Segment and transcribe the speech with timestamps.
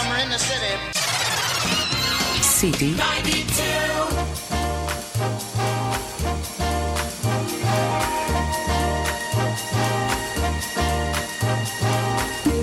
[0.00, 0.74] summer in the city.
[2.42, 3.44] City 92.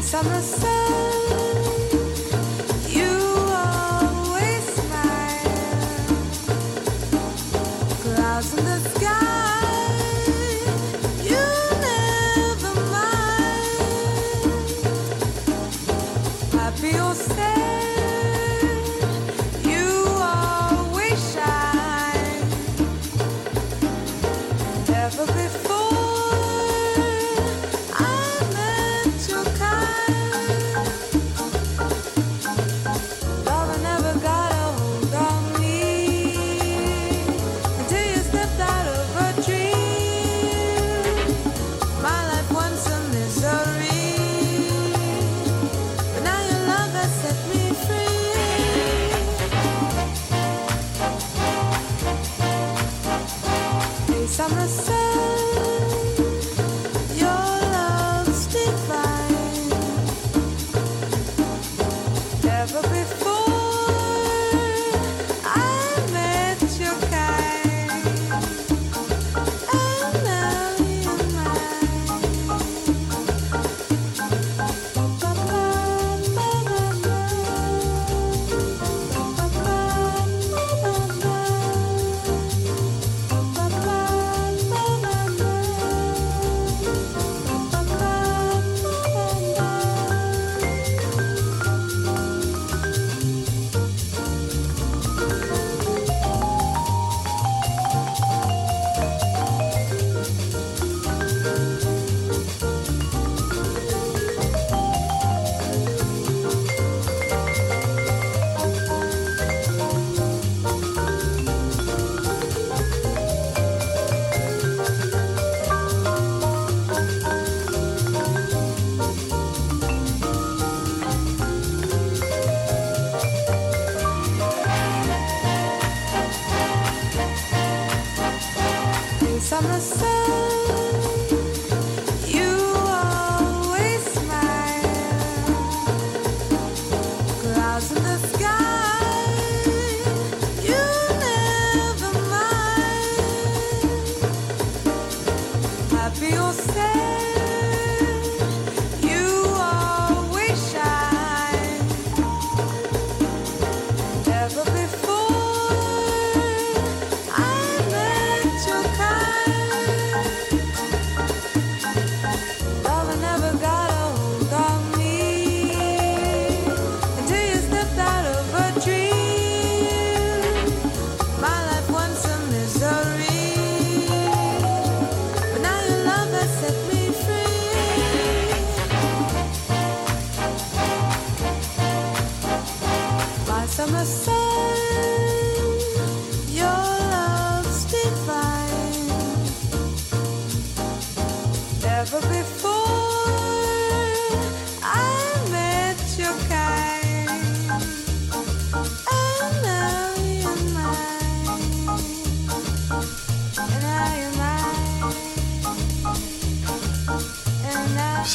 [0.02, 0.77] Summer sun.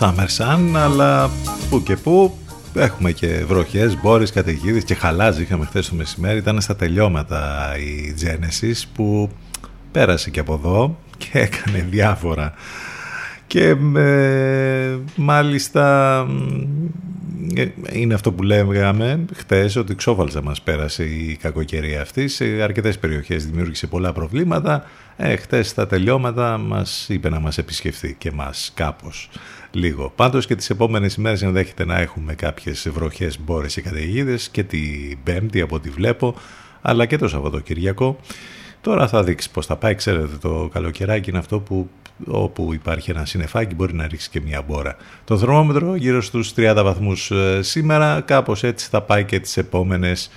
[0.02, 1.30] Summer Sun, αλλά
[1.70, 2.38] που και που
[2.74, 8.14] έχουμε και βροχές, μπόρες, καταιγίδες και χαλάζι είχαμε χθες το μεσημέρι, ήταν στα τελειώματα η
[8.20, 9.30] Genesis που
[9.92, 12.52] πέρασε και από εδώ και έκανε διάφορα.
[13.46, 16.32] Και ε, μάλιστα ε,
[17.92, 23.46] είναι αυτό που λέγαμε χτες ότι ξόφαλτσα μας πέρασε η κακοκαιρία αυτή σε αρκετές περιοχές
[23.46, 24.84] δημιούργησε πολλά προβλήματα
[25.16, 29.30] ε, χτες στα τελειώματα μας είπε να μας επισκεφθεί και μας κάπως
[29.70, 30.12] λίγο.
[30.16, 35.18] Πάντως και τις επόμενες ημέρες ενδέχεται να έχουμε κάποιες βροχές, μπόρες και καταιγίδες και την
[35.24, 36.34] Πέμπτη από ό,τι βλέπω,
[36.82, 38.18] αλλά και το Σαββατοκυριακό.
[38.80, 39.94] Τώρα θα δείξει πώς θα πάει.
[39.94, 41.90] Ξέρετε, το καλοκαιράκι είναι αυτό που
[42.26, 44.96] όπου υπάρχει ένα συννεφάκι μπορεί να ρίξει και μια μπόρα.
[45.24, 50.30] Το θερμόμετρο γύρω στους 30 βαθμούς ε, σήμερα, κάπως έτσι θα πάει και τις επόμενες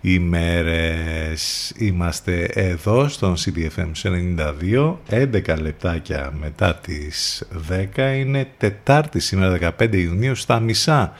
[0.00, 1.72] ημέρες.
[1.76, 7.44] Είμαστε εδώ στον CDFM 92, 11 λεπτάκια μετά τις
[7.96, 11.12] 10, είναι Τετάρτη σήμερα 15 Ιουνίου στα μισά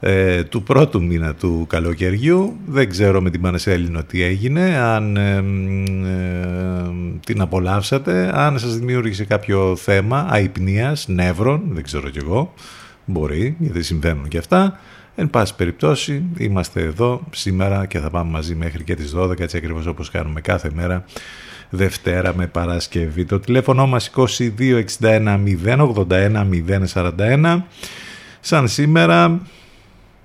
[0.00, 2.56] ε, του πρώτου μήνα του καλοκαιριού.
[2.66, 5.42] Δεν ξέρω με την Πανεσέλινο τι έγινε, αν ε, ε,
[7.26, 12.54] την απολαύσατε, αν σας δημιούργησε κάποιο θέμα αϊπνίας, νεύρων, δεν ξέρω κι εγώ,
[13.10, 14.78] Μπορεί, γιατί συμβαίνουν και αυτά.
[15.14, 19.56] Εν πάση περιπτώσει, είμαστε εδώ σήμερα και θα πάμε μαζί μέχρι και τις 12, έτσι
[19.56, 21.04] ακριβώς όπως κάνουμε κάθε μέρα,
[21.70, 23.24] Δευτέρα με Παρασκευή.
[23.24, 26.44] Το τηλέφωνο μας 2261 081
[26.94, 27.62] 041.
[28.40, 29.40] Σαν σήμερα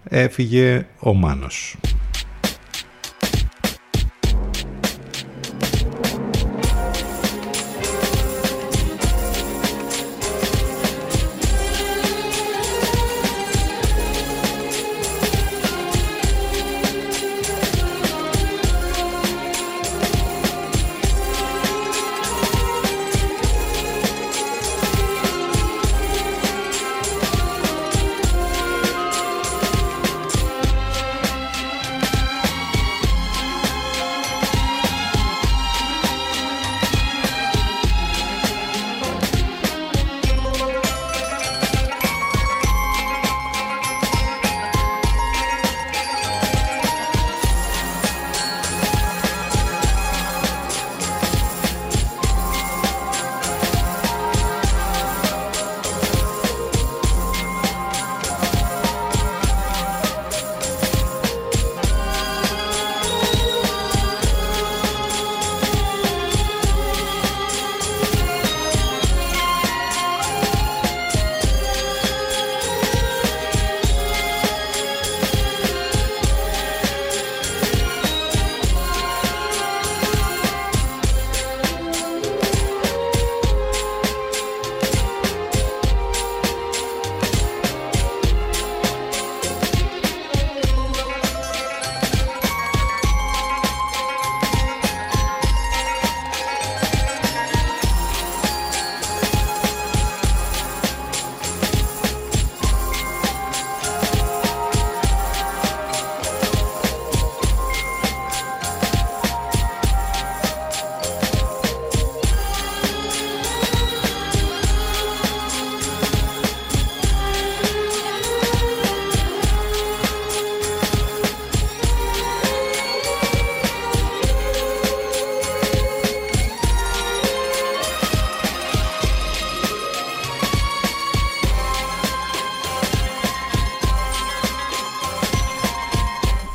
[0.04, 1.76] έφυγε ο Μάνος.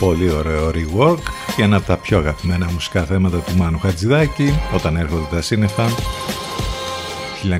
[0.08, 1.22] Πολύ ωραίο rework
[1.56, 5.88] και ένα από τα πιο αγαπημένα μουσικά θέματα του Μάνου Χατζηδάκη όταν έρχονται τα σύννεφα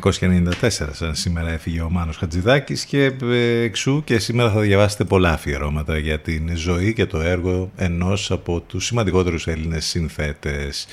[0.01, 5.33] 1994 σαν σήμερα έφυγε ο Μάνος Χατζηδάκης και ε, εξού και σήμερα θα διαβάσετε πολλά
[5.33, 10.87] αφιερώματα για την ζωή και το έργο ενός από τους σημαντικότερους Έλληνες συνθέτες.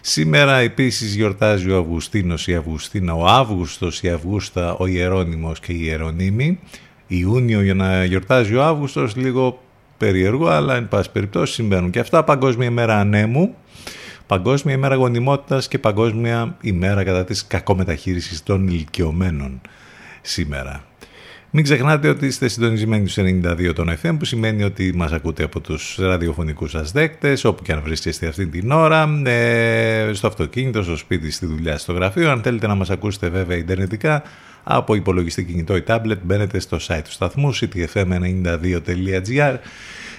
[0.00, 5.78] Σήμερα επίσης γιορτάζει ο Αυγουστίνος, η Αυγουστίνα, ο Αύγουστος, η Αυγούστα, ο Ιερώνυμος και η
[5.80, 6.58] Ιερονίμη.
[7.06, 9.63] Ιούνιο για να γιορτάζει ο Αύγουστος λίγο
[9.96, 12.24] περίεργο, αλλά εν πάση περιπτώσει συμβαίνουν και αυτά.
[12.24, 13.54] Παγκόσμια ημέρα ανέμου,
[14.26, 19.60] Παγκόσμια ημέρα γονιμότητας και Παγκόσμια ημέρα κατά της κακομεταχείρισης των ηλικιωμένων
[20.22, 20.84] σήμερα.
[21.56, 25.60] Μην ξεχνάτε ότι είστε συντονισμένοι στους 92 των FM που σημαίνει ότι μας ακούτε από
[25.60, 30.96] τους ραδιοφωνικούς σας δέκτες όπου και αν βρίσκεστε αυτή την ώρα ε, στο αυτοκίνητο, στο
[30.96, 34.22] σπίτι, στη δουλειά, στο γραφείο αν θέλετε να μας ακούσετε βέβαια ιντερνετικά
[34.64, 39.56] από υπολογιστή κινητό ή tablet μπαίνετε στο site του σταθμού ctfm92.gr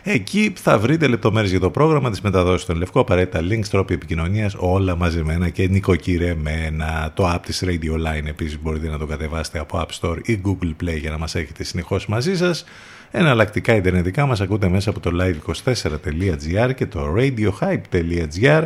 [0.08, 4.56] Εκεί θα βρείτε λεπτομέρειες για το πρόγραμμα, της μεταδόσης στον Λευκό, απαραίτητα links, τρόποι επικοινωνίας,
[4.58, 7.12] όλα μαζεμένα και νοικοκυρεμένα.
[7.14, 10.84] Το app της Radio Line επίσης μπορείτε να το κατεβάσετε από App Store ή Google
[10.84, 12.66] Play για να μας έχετε συνεχώς μαζί σας.
[13.12, 18.64] Εναλλακτικά ιντερνετικά μας ακούτε μέσα από το live24.gr και το radiohype.gr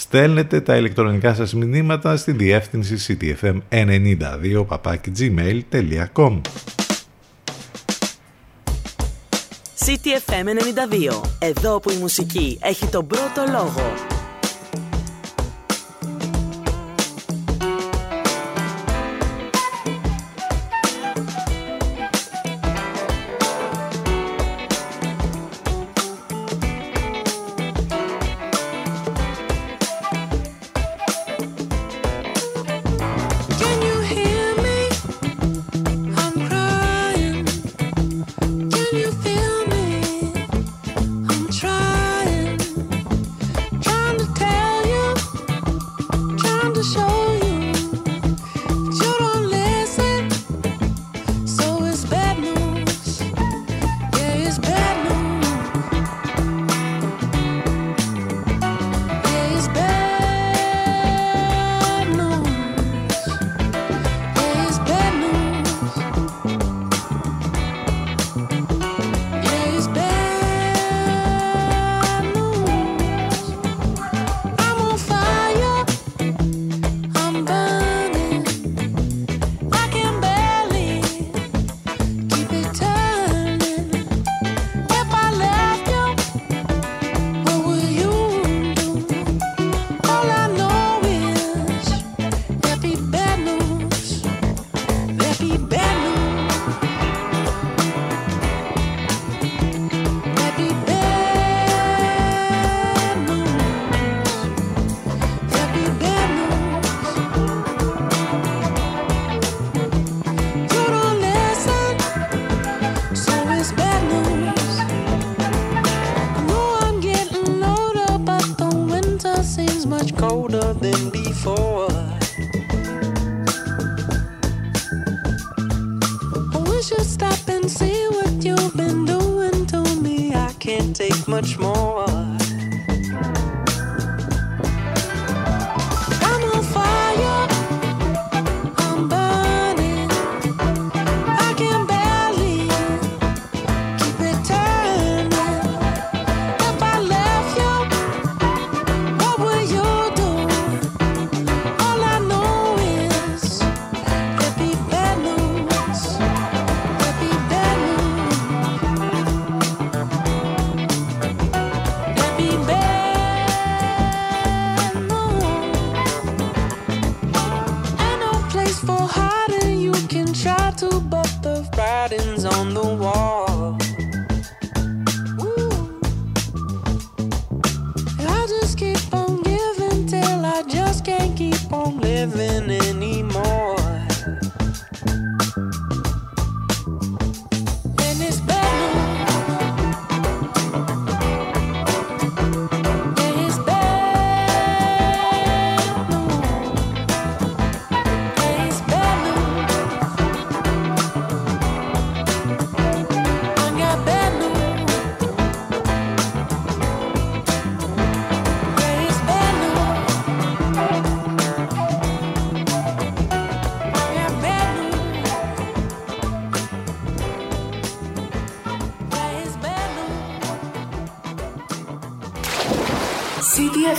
[0.00, 4.64] στέλνετε τα ηλεκτρονικά σας μηνύματα στη διεύθυνση ctfm92
[5.18, 6.40] gmail.com
[9.84, 10.46] CTFM
[11.10, 11.22] 92.
[11.38, 14.19] Εδώ που η μουσική έχει τον πρώτο λόγο.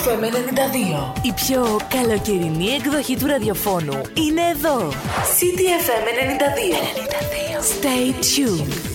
[0.05, 1.21] FM 92.
[1.21, 4.89] Η πιο καλοκαιρινή εκδοχή του ραδιοφώνου είναι εδώ.
[5.39, 7.01] CTFM 92.
[7.57, 7.61] 92.
[7.61, 8.90] Stay tuned.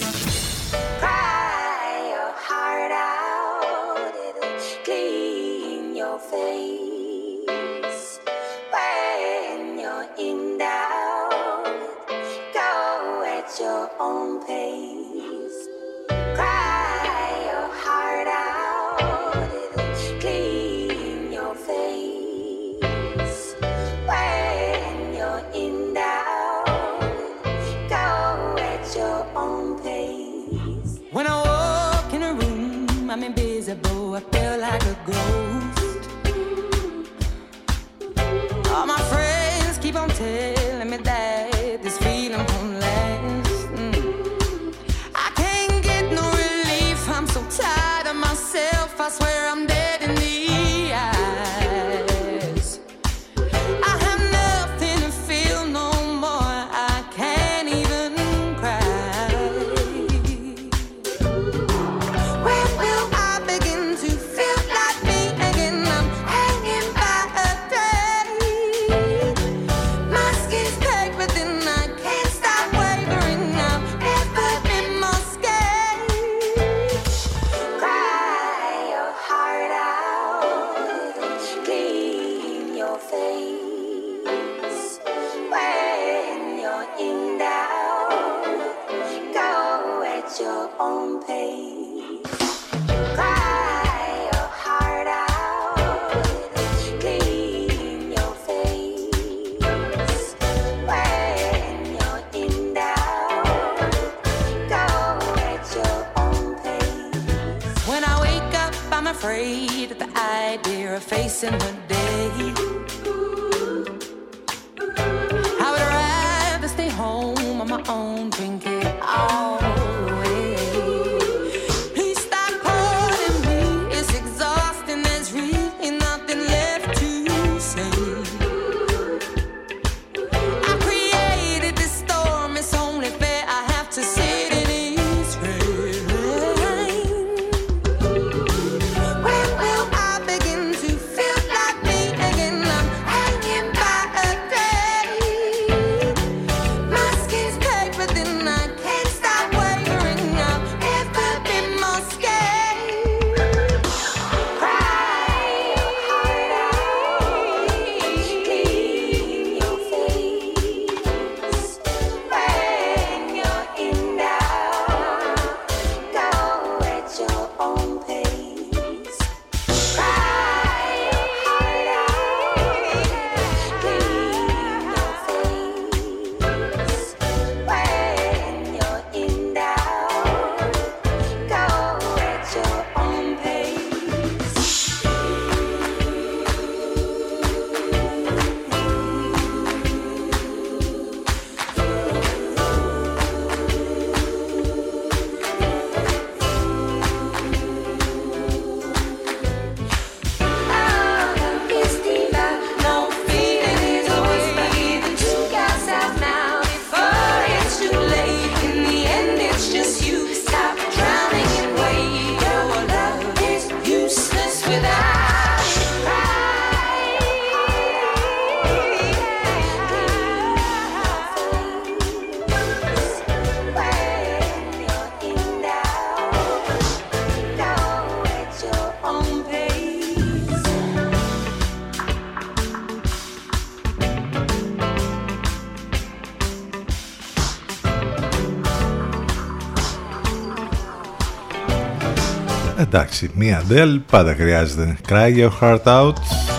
[242.96, 244.96] Εντάξει, μία Adele πάντα χρειάζεται.
[245.08, 246.12] Cry your heart out,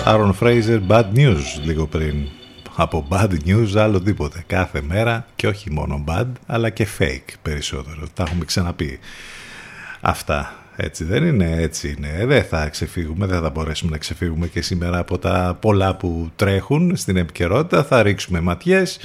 [0.05, 2.15] Aaron Fraser, bad news λίγο πριν.
[2.75, 4.43] Από bad news άλλο τίποτε.
[4.47, 8.07] Κάθε μέρα και όχι μόνο bad, αλλά και fake περισσότερο.
[8.13, 8.99] Τα έχουμε ξαναπεί
[10.01, 10.55] αυτά.
[10.75, 12.25] Έτσι δεν είναι, έτσι είναι.
[12.25, 16.95] Δεν θα ξεφύγουμε, δεν θα μπορέσουμε να ξεφύγουμε και σήμερα από τα πολλά που τρέχουν
[16.95, 17.83] στην επικαιρότητα.
[17.83, 18.99] Θα ρίξουμε ματιές.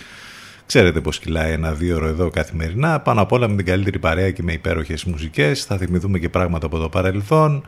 [0.66, 3.00] Ξέρετε πως κυλάει ένα δύο ώρο εδώ καθημερινά.
[3.00, 5.64] Πάνω απ' όλα με την καλύτερη παρέα και με υπέροχες μουσικές.
[5.64, 7.64] Θα θυμηθούμε και πράγματα από το παρελθόν.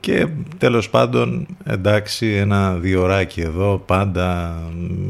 [0.00, 0.26] Και
[0.58, 4.56] τέλος πάντων, εντάξει, ένα δύο ωράκι εδώ, πάντα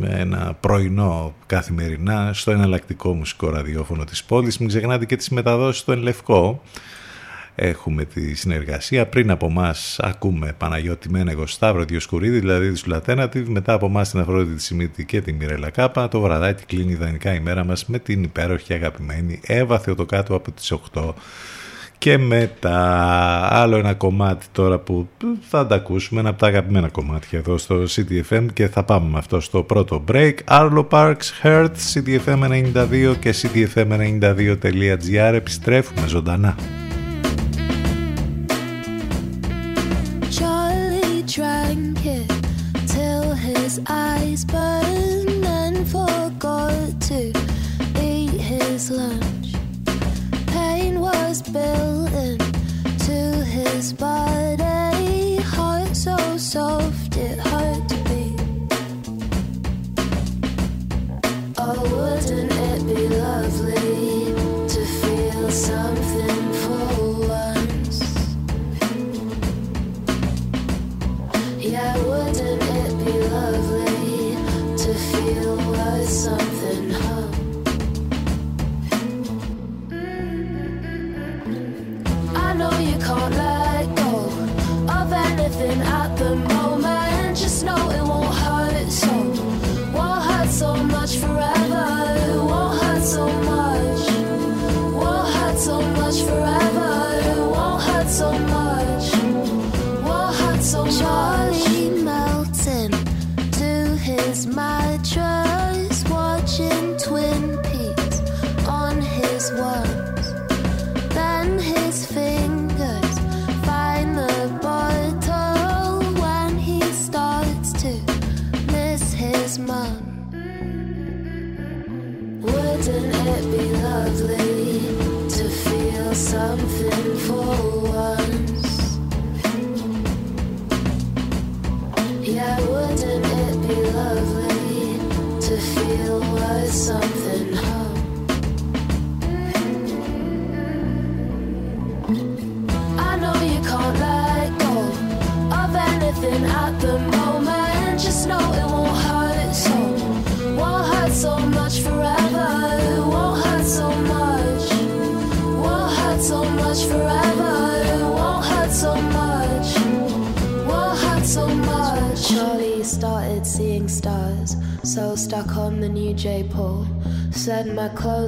[0.08, 4.58] ένα πρωινό καθημερινά στο εναλλακτικό μουσικό ραδιόφωνο της πόλης.
[4.58, 6.62] Μην ξεχνάτε και τις μεταδόσεις στο Ενλευκό
[7.56, 9.06] έχουμε τη συνεργασία.
[9.06, 13.44] Πριν από εμάς ακούμε Παναγιώτη Μένεγο Σταύρο Διοσκουρίδη, δηλαδή της Σουλατένατη.
[13.50, 16.08] Μετά από εμάς την Αφρόδιτη τη Σιμίτη και τη Μιρέλα Κάπα.
[16.08, 20.72] Το βραδάκι κλείνει ιδανικά η μέρα μας με την υπέροχη αγαπημένη Εύα Θεοτοκάτου από τις
[20.92, 21.12] 8
[21.98, 22.78] και μετά
[23.50, 25.08] άλλο ένα κομμάτι τώρα που
[25.40, 29.18] θα τα ακούσουμε, ένα από τα αγαπημένα κομμάτια εδώ στο CTFM και θα πάμε με
[29.18, 30.34] αυτό στο πρώτο break.
[30.48, 36.54] Arlo Parks, Heart, CTFM92 και CTFM92.gr επιστρέφουμε ζωντανά.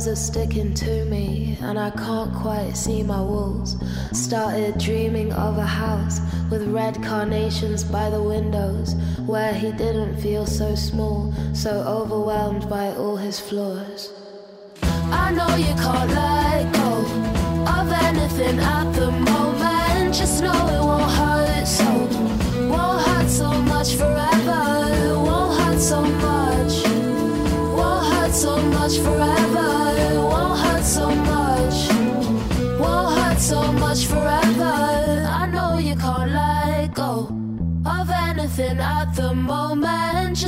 [0.08, 3.76] Are sticking to me, and I can't quite see my walls.
[4.12, 8.94] Started dreaming of a house with red carnations by the windows,
[9.26, 14.10] where he didn't feel so small, so overwhelmed by all his flaws.
[14.82, 16.37] I know you can't let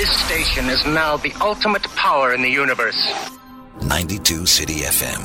[0.00, 3.00] This station is now the ultimate power in the universe.
[3.80, 5.20] 92 City FM.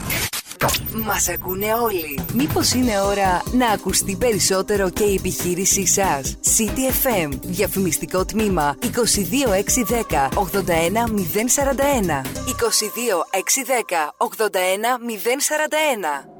[1.05, 2.19] Μας ακούνε όλοι.
[2.33, 7.29] Μήπως είναι ώρα να ακουστεί περισσότερο και η επιχείρησή σας; CTFM.
[7.41, 12.21] Διαφημιστικό τμήμα 22610 81041.
[12.45, 16.36] 22610 81041.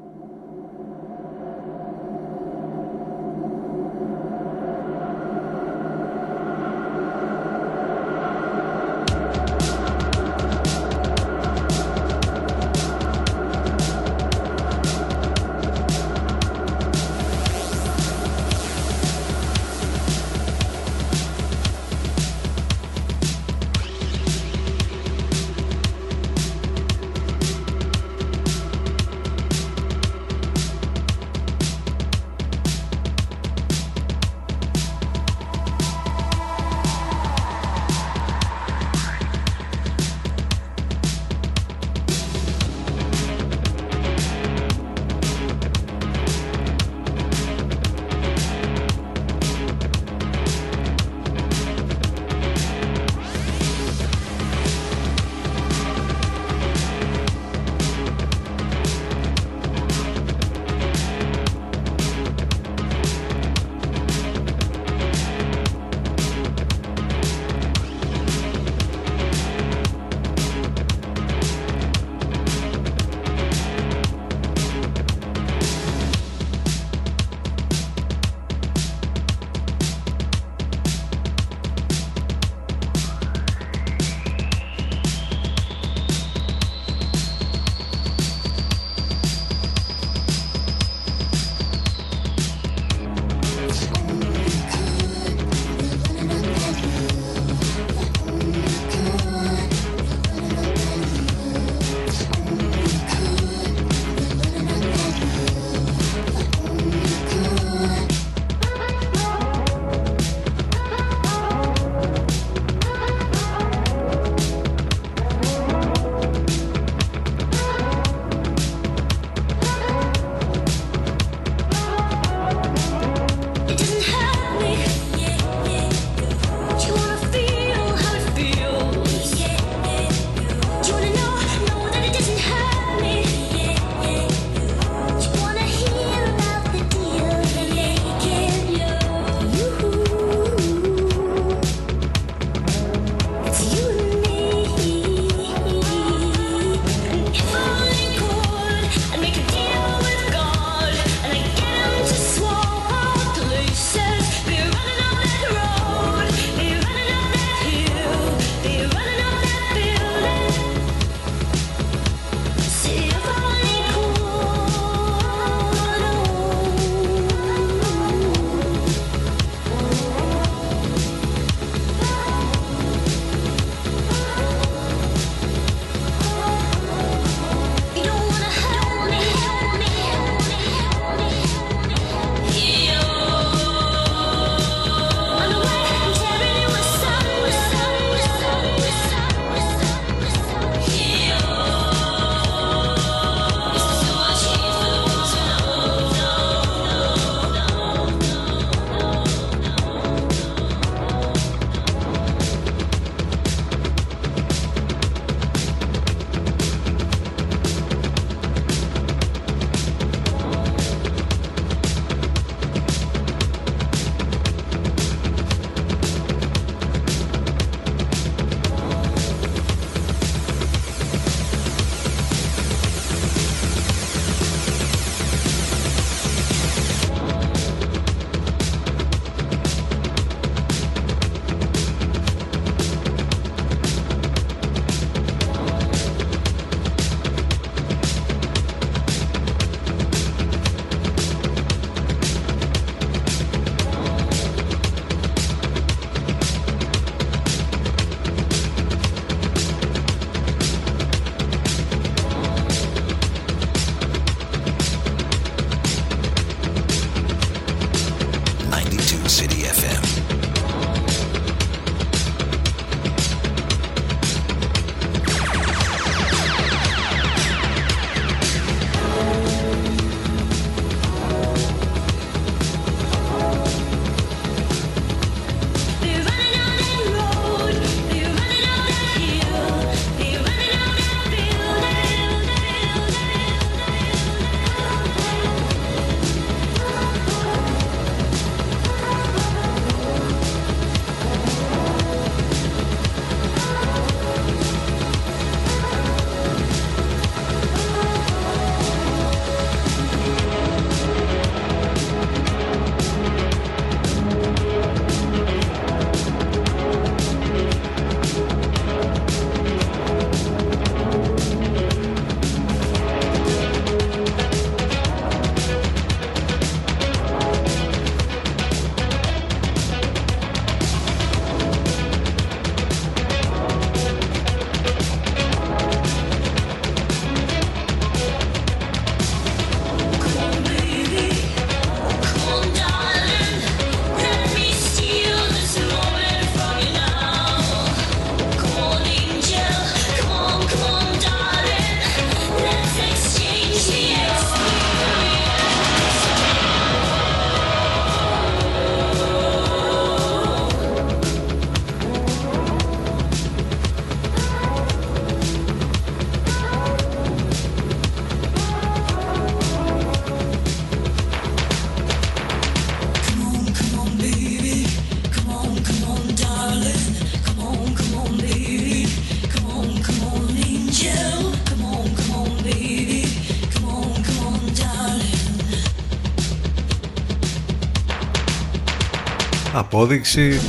[379.98, 380.60] Απόδειξη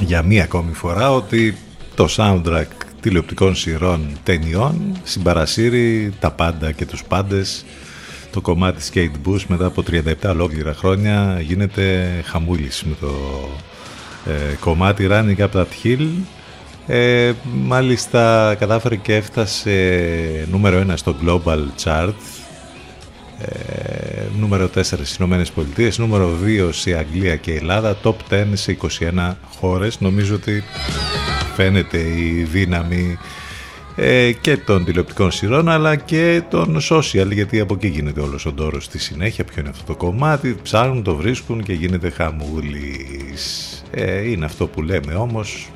[0.00, 1.56] για μία ακόμη φορά ότι
[1.94, 2.66] το soundtrack
[3.00, 7.64] τηλεοπτικών σειρών ταινιών συμπαρασύρει τα πάντα και τους πάντες.
[8.30, 13.12] Το κομμάτι Skate Boost μετά από 37 ολόκληρα χρόνια γίνεται χαμούλης με το
[14.26, 16.08] ε, κομμάτι Running Up That Hill.
[16.86, 22.12] Ε, μάλιστα κατάφερε και έφτασε νούμερο 1 στο Global Chart.
[23.38, 23.79] Ε,
[24.38, 29.34] νούμερο 4 στις Ηνωμένες Πολιτείες νούμερο 2 σε Αγγλία και Ελλάδα top 10 σε 21
[29.58, 30.00] χώρες.
[30.00, 30.62] Νομίζω ότι
[31.54, 33.18] φαίνεται η δύναμη
[33.96, 38.52] ε, και των τηλεοπτικών σειρών αλλά και των social γιατί από εκεί γίνεται όλος ο
[38.52, 40.56] τόρος στη συνέχεια ποιο είναι αυτό το κομμάτι.
[40.62, 43.82] Ψάχνουν, το βρίσκουν και γίνεται χαμούλης.
[43.90, 45.70] Ε, είναι αυτό που λέμε όμως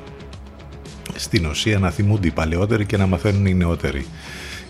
[1.15, 4.05] στην ουσία να θυμούνται οι παλαιότεροι και να μαθαίνουν οι νεότεροι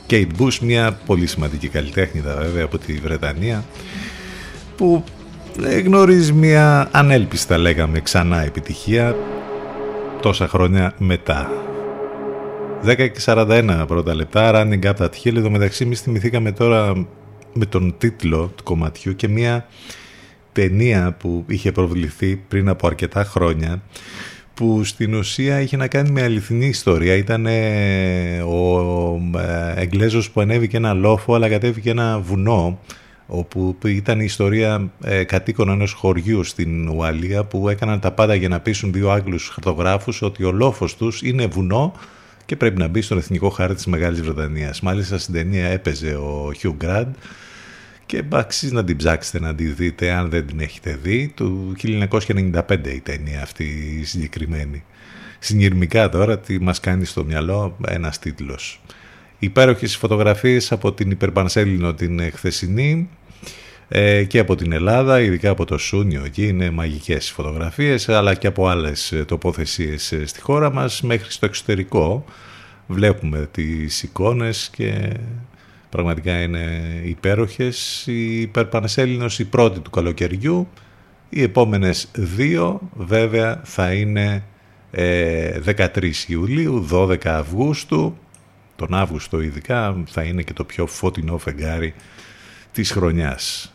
[0.09, 3.65] Kate Bush μια πολύ σημαντική καλλιτέχνηδα βέβαια από τη Βρετανία
[4.75, 5.03] που
[5.85, 9.15] γνωρίζει μια ανέλπιστα λέγαμε ξανά επιτυχία
[10.21, 11.51] τόσα χρόνια μετά
[12.85, 15.35] 10 και 41 πρώτα λεπτά, Running Up That Hill.
[15.35, 17.07] Εδώ μεταξύ, εμείς θυμηθήκαμε τώρα
[17.53, 19.65] με τον τίτλο του κομματιού και μια
[20.51, 23.81] ταινία που είχε προβληθεί πριν από αρκετά χρόνια
[24.55, 27.15] που στην ουσία είχε να κάνει με αληθινή ιστορία.
[27.15, 27.45] Ήταν
[28.45, 32.79] ο ε, Εγγλέζος που ανέβηκε ένα λόφο αλλά κατέβηκε ένα βουνό
[33.27, 38.49] όπου ήταν η ιστορία ε, κατοίκων ενός χωριού στην Ουαλία που έκαναν τα πάντα για
[38.49, 41.93] να πείσουν δύο Άγγλους χαρτογράφους ότι ο λόφος τους είναι βουνό
[42.45, 44.81] και πρέπει να μπει στον εθνικό χάρτη της Μεγάλης Βρετανίας.
[44.81, 47.11] Μάλιστα στην ταινία έπαιζε ο Hugh Grant
[48.05, 51.31] και αξίζει να την ψάξετε να τη δείτε αν δεν την έχετε δει.
[51.35, 53.63] Του 1995 η ταινία αυτή
[54.01, 54.83] η συγκεκριμένη.
[55.39, 58.81] Συνειρμικά τώρα τι μας κάνει στο μυαλό ένας τίτλος.
[59.39, 63.09] Υπέροχες φωτογραφίες από την Υπερπανσέλινο την χθεσινή
[63.87, 68.47] ε, και από την Ελλάδα, ειδικά από το Σούνιο εκεί είναι μαγικές φωτογραφίες αλλά και
[68.47, 72.25] από άλλες τοποθεσίες ε, στη χώρα μας μέχρι στο εξωτερικό
[72.87, 75.13] βλέπουμε τις εικόνες και
[75.95, 78.03] πραγματικά είναι υπέροχες.
[78.07, 80.67] Η Υπερπανσέλινος η πρώτη του καλοκαιριού.
[81.29, 84.43] Οι επόμενες δύο βέβαια θα είναι
[84.91, 88.17] 13 ε, Ιουλίου 12 Αυγούστου.
[88.75, 91.93] Τον Αύγουστο ειδικά θα είναι και το πιο φωτεινό φεγγάρι
[92.71, 93.74] της χρονιάς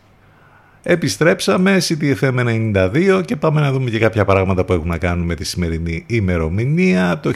[0.82, 5.34] Επιστρέψαμε, CTFM 92 και πάμε να δούμε και κάποια πράγματα που έχουν να κάνουν με
[5.34, 7.20] τη σημερινή ημερομηνία.
[7.22, 7.32] Το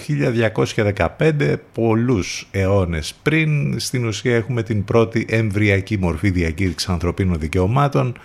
[1.18, 8.18] 1215, πολλούς αιώνες πριν, στην ουσία έχουμε την πρώτη εμβριακή μορφή διακήρυξης ανθρωπίνων δικαιωμάτων.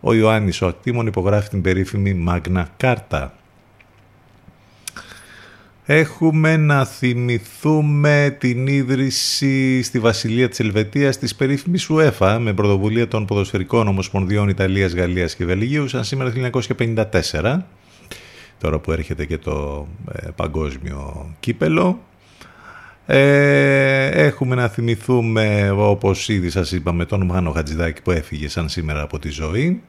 [0.00, 3.32] Ο Ιωάννης ο Ακτήμων υπογράφει την περίφημη Μάγνα Κάρτα.
[5.86, 13.26] Έχουμε να θυμηθούμε την ίδρυση στη Βασιλεία της Ελβετίας της περίφημης UEFA με πρωτοβουλία των
[13.26, 17.56] ποδοσφαιρικών ομοσπονδιών Ιταλίας, Γαλλίας και Βελγίου σαν σήμερα το 1954
[18.58, 22.00] τώρα που έρχεται και το ε, παγκόσμιο κύπελο.
[23.06, 29.02] Ε, έχουμε να θυμηθούμε όπως ήδη σας είπαμε τον Μάνο Χατζηδάκη που έφυγε σαν σήμερα
[29.02, 29.82] από τη ζωή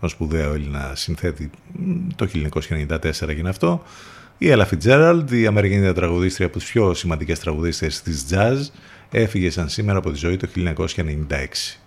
[0.00, 1.50] τον σπουδαίο Έλληνα συνθέτη
[2.16, 2.28] το
[2.88, 3.82] 1994 έγινε αυτό
[4.38, 8.56] η Ella Fitzgerald, η Αμερικανίδα τραγουδίστρια από τις πιο σημαντικές τραγουδίστρες της jazz,
[9.10, 11.78] έφυγε σαν σήμερα από τη ζωή το 1996.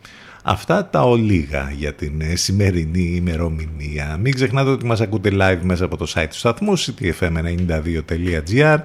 [0.43, 4.17] Αυτά τα ολίγα για την ε, σημερινή ημερομηνία.
[4.21, 8.77] Μην ξεχνάτε ότι μας ακούτε live μέσα από το site του σταθμού ctfm92.gr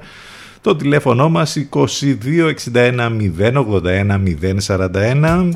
[0.61, 4.19] το τηλέφωνο μας 2261 081
[4.67, 5.51] 041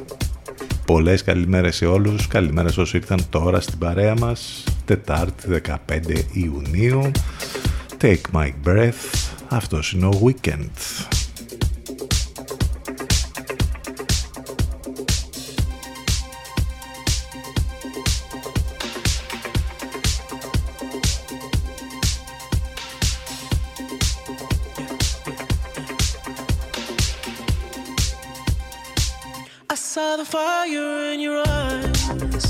[0.87, 5.77] Πολλές καλημέρες σε όλους, καλημέρες όσοι ήρθαν τώρα στην παρέα μας Τετάρτη 15
[6.33, 7.11] Ιουνίου
[7.98, 8.92] Take My Breath,
[9.48, 10.70] αυτός είναι ο Weekend.
[29.94, 32.47] saw the fire in your eyes.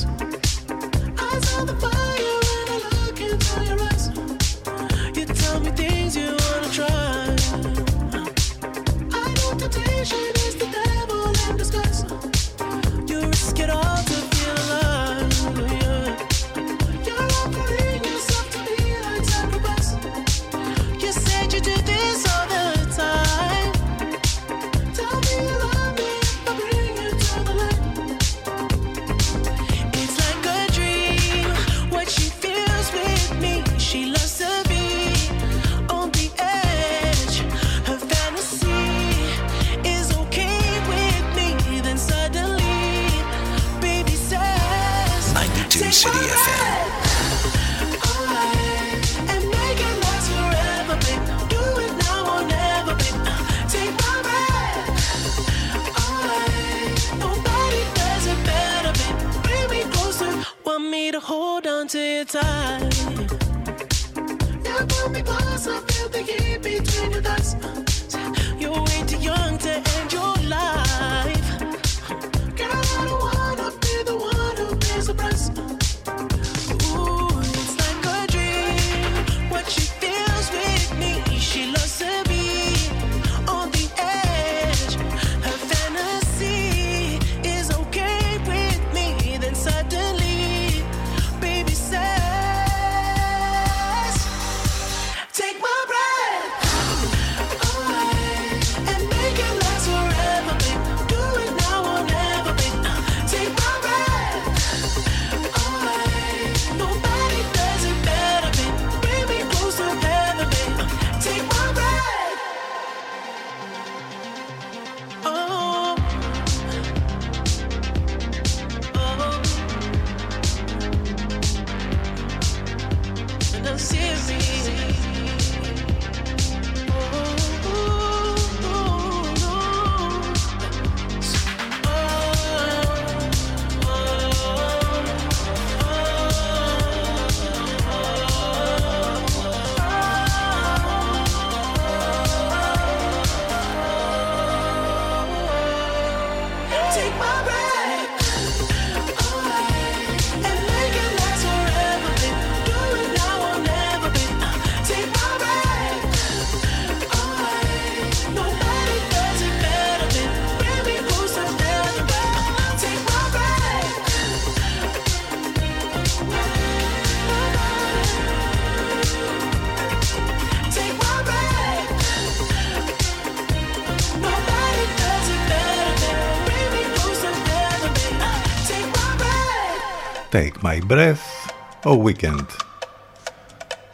[180.38, 181.50] Take My Breath,
[181.84, 182.46] ο Weekend.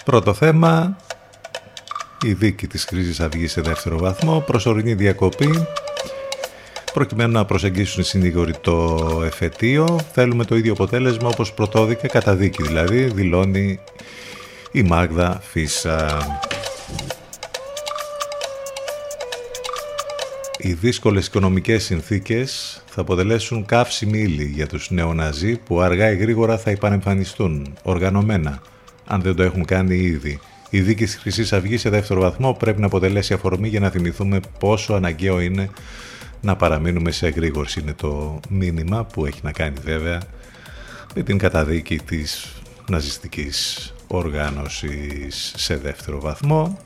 [0.05, 0.97] Πρώτο θέμα,
[2.23, 5.67] η δίκη της Χρυσής Αυγής σε δεύτερο βαθμό, προσωρινή διακοπή,
[6.93, 10.01] προκειμένου να προσεγγίσουν οι συνήγοροι το εφετείο.
[10.13, 13.81] Θέλουμε το ίδιο αποτέλεσμα όπως πρωτόδικα κατά δίκη, δηλαδή δηλώνει
[14.73, 16.19] η Μάγδα Φίσα.
[20.67, 26.59] Οι δύσκολες οικονομικές συνθήκες θα αποτελέσουν καύσιμη ύλη για τους νεοναζί που αργά ή γρήγορα
[26.59, 28.62] θα επανεμφανιστούν οργανωμένα,
[29.07, 30.41] αν δεν το έχουν κάνει ήδη.
[30.71, 34.41] Η δίκη της Χρυσής Αυγής σε δεύτερο βαθμό πρέπει να αποτελέσει αφορμή για να θυμηθούμε
[34.59, 35.71] πόσο αναγκαίο είναι
[36.41, 37.81] να παραμείνουμε σε εγρήγορση.
[37.81, 40.21] Είναι το μήνυμα που έχει να κάνει βέβαια
[41.15, 42.55] με την καταδίκη της
[42.91, 46.79] ναζιστικής οργάνωσης σε δεύτερο βαθμό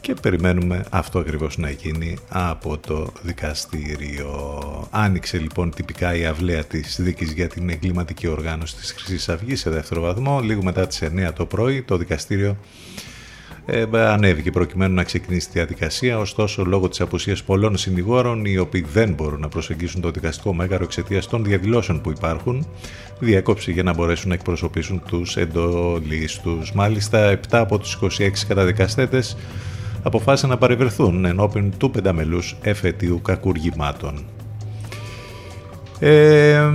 [0.00, 4.28] και περιμένουμε αυτό ακριβώς να γίνει από το δικαστήριο.
[4.90, 9.70] Άνοιξε λοιπόν τυπικά η αυλαία της δίκης για την εγκληματική οργάνωση της Χρυσής Αυγής σε
[9.70, 10.40] δεύτερο βαθμό.
[10.40, 12.56] Λίγο μετά τις 9 το πρωί το δικαστήριο
[13.66, 18.86] ε, ανέβηκε προκειμένου να ξεκινήσει τη διαδικασία, ωστόσο λόγω της απουσίας πολλών συνηγόρων οι οποίοι
[18.92, 22.66] δεν μπορούν να προσεγγίσουν το δικαστικό μέγαρο εξαιτίας των διαδηλώσεων που υπάρχουν,
[23.18, 26.72] διέκοψε για να μπορέσουν να εκπροσωπήσουν τους εντολείς τους.
[26.72, 29.36] Μάλιστα 7 από τους 26 καταδικαστέτες
[30.02, 34.24] αποφάσισαν να παρευρεθούν ενώπιν του πενταμελούς εφετείου κακουργημάτων.
[35.98, 36.70] Ε,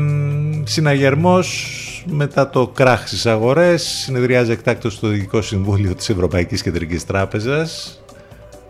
[0.64, 1.74] συναγερμός
[2.12, 8.00] μετά το κράχ στις αγορές συνεδριάζει εκτάκτως στο Διοικητικό Συμβούλιο της Ευρωπαϊκής Κεντρικής Τράπεζας.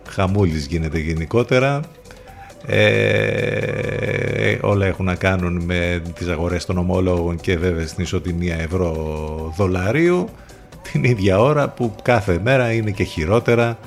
[0.10, 1.80] Χαμούλης γίνεται γενικότερα.
[2.68, 10.30] Ε, όλα έχουν να κάνουν με τις αγορές των ομόλογων και βέβαια στην ισοτιμία ευρώ-δολαρίου
[10.92, 13.78] την ίδια ώρα που κάθε μέρα είναι και χειρότερα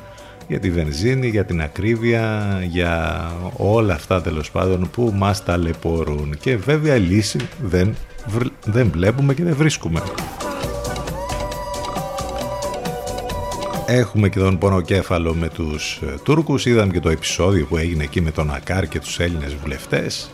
[0.48, 3.22] για τη βενζίνη, για την ακρίβεια, για
[3.56, 6.36] όλα αυτά τέλος πάντων που μας ταλαιπωρούν.
[6.40, 7.96] Και βέβαια λύση δεν,
[8.64, 10.02] δεν βλέπουμε και δεν βρίσκουμε.
[13.86, 16.66] Έχουμε και τον πονοκέφαλο με τους ε, Τούρκους.
[16.66, 20.30] Είδαμε και το επεισόδιο που έγινε εκεί με τον Ακάρ και τους Έλληνες βουλευτές.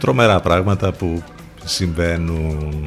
[0.00, 1.22] Τρομερά πράγματα που
[1.64, 2.86] συμβαίνουν.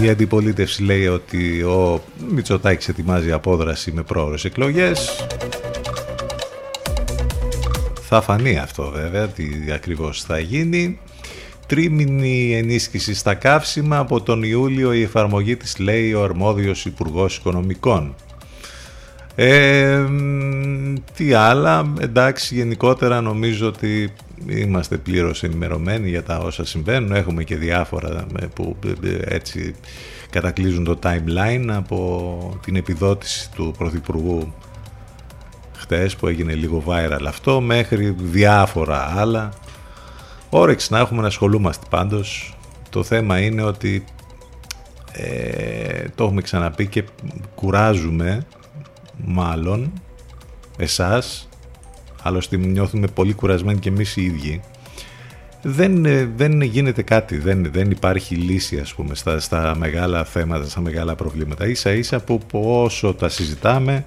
[0.00, 5.26] Η αντιπολίτευση λέει ότι ο Μητσοτάκης ετοιμάζει απόδραση με πρόορες εκλογές.
[8.02, 10.98] Θα φανεί αυτό βέβαια, τι ακριβώς θα γίνει.
[11.66, 18.14] Τρίμηνη ενίσχυση στα καύσιμα από τον Ιούλιο η εφαρμογή της λέει ο αρμόδιος Υπουργός Οικονομικών.
[19.34, 20.04] Ε,
[21.16, 24.12] τι άλλα, εντάξει γενικότερα νομίζω ότι
[24.46, 27.12] είμαστε πλήρως ενημερωμένοι για τα όσα συμβαίνουν.
[27.12, 28.76] Έχουμε και διάφορα που
[29.24, 29.74] έτσι
[30.30, 34.54] κατακλείζουν το timeline από την επιδότηση του Πρωθυπουργού
[35.76, 39.52] χτες που έγινε λίγο viral αυτό μέχρι διάφορα άλλα
[40.50, 42.56] όρεξη να έχουμε να ασχολούμαστε πάντως.
[42.90, 44.04] Το θέμα είναι ότι
[45.12, 47.04] ε, το έχουμε ξαναπεί και
[47.54, 48.46] κουράζουμε
[49.24, 49.92] μάλλον
[50.76, 51.48] εσάς
[52.22, 54.60] άλλωστε νιώθουμε πολύ κουρασμένοι και εμείς οι ίδιοι.
[55.62, 60.68] Δεν, ε, δεν γίνεται κάτι, δεν, δεν υπάρχει λύση ας πούμε στα, στα μεγάλα θέματα,
[60.68, 61.66] στα μεγάλα προβλήματα.
[61.66, 64.04] Ίσα ίσα που όσο τα συζητάμε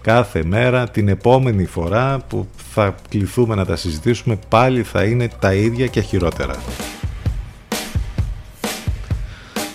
[0.00, 5.54] κάθε μέρα την επόμενη φορά που θα κληθούμε να τα συζητήσουμε πάλι θα είναι τα
[5.54, 6.54] ίδια και χειρότερα.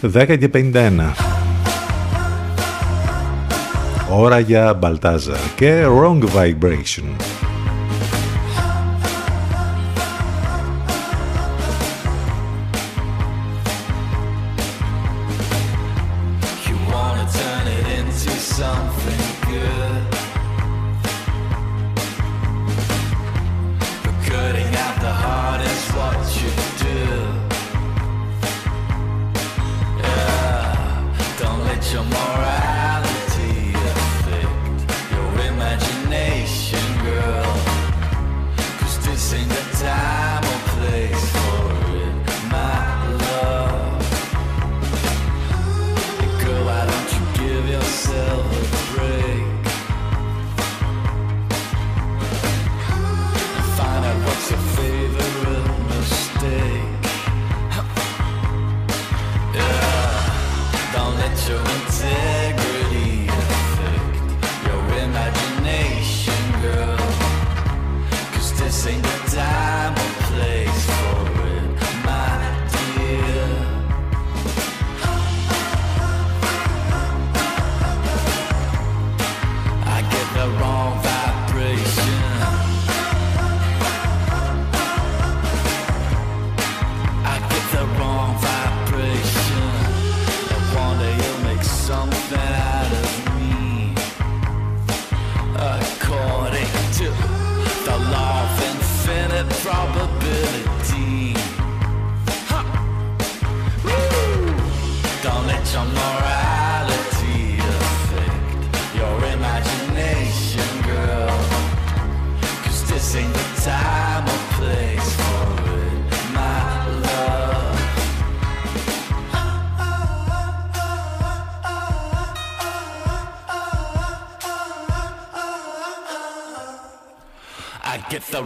[0.01, 1.42] 10 και 51
[4.16, 7.32] Ώρα για Μπαλτάζα και Wrong Vibration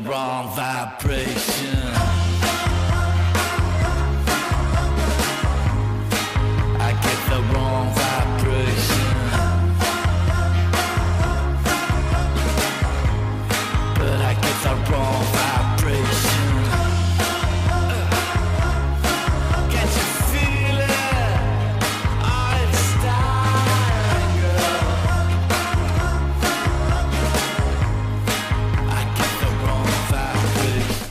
[0.07, 0.47] wrong.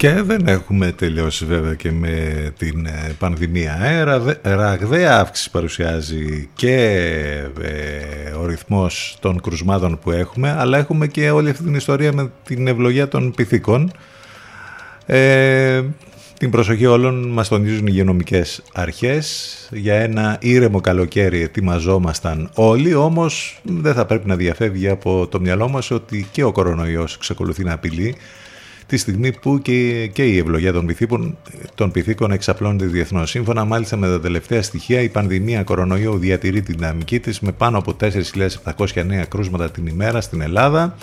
[0.06, 3.78] Και δεν έχουμε τελειώσει βέβαια και με την ε, πανδημία.
[4.42, 6.74] Ε, ραγδαία αύξηση παρουσιάζει και
[7.62, 12.30] ε, ο ρυθμός των κρουσμάτων που έχουμε, αλλά έχουμε και όλη αυτή την ιστορία με
[12.44, 13.92] την ευλογία των πυθίκων.
[15.06, 15.82] Ε,
[16.38, 19.56] την προσοχή όλων μας τονίζουν οι υγειονομικές αρχές.
[19.72, 25.68] Για ένα ήρεμο καλοκαίρι ετοιμαζόμασταν όλοι, όμως δεν θα πρέπει να διαφεύγει από το μυαλό
[25.68, 28.16] μας ότι και ο κορονοϊός εξακολουθεί να απειλεί
[28.86, 31.36] τη στιγμή που και, και η ευλογία των πυθίκων,
[31.74, 33.30] των πυθίκων εξαπλώνεται διεθνώς.
[33.30, 37.78] Σύμφωνα μάλιστα με τα τελευταία στοιχεία, η πανδημία κορονοϊού διατηρεί την δυναμική της με πάνω
[37.78, 37.96] από
[38.74, 40.96] 4.700 νέα κρούσματα την ημέρα στην Ελλάδα.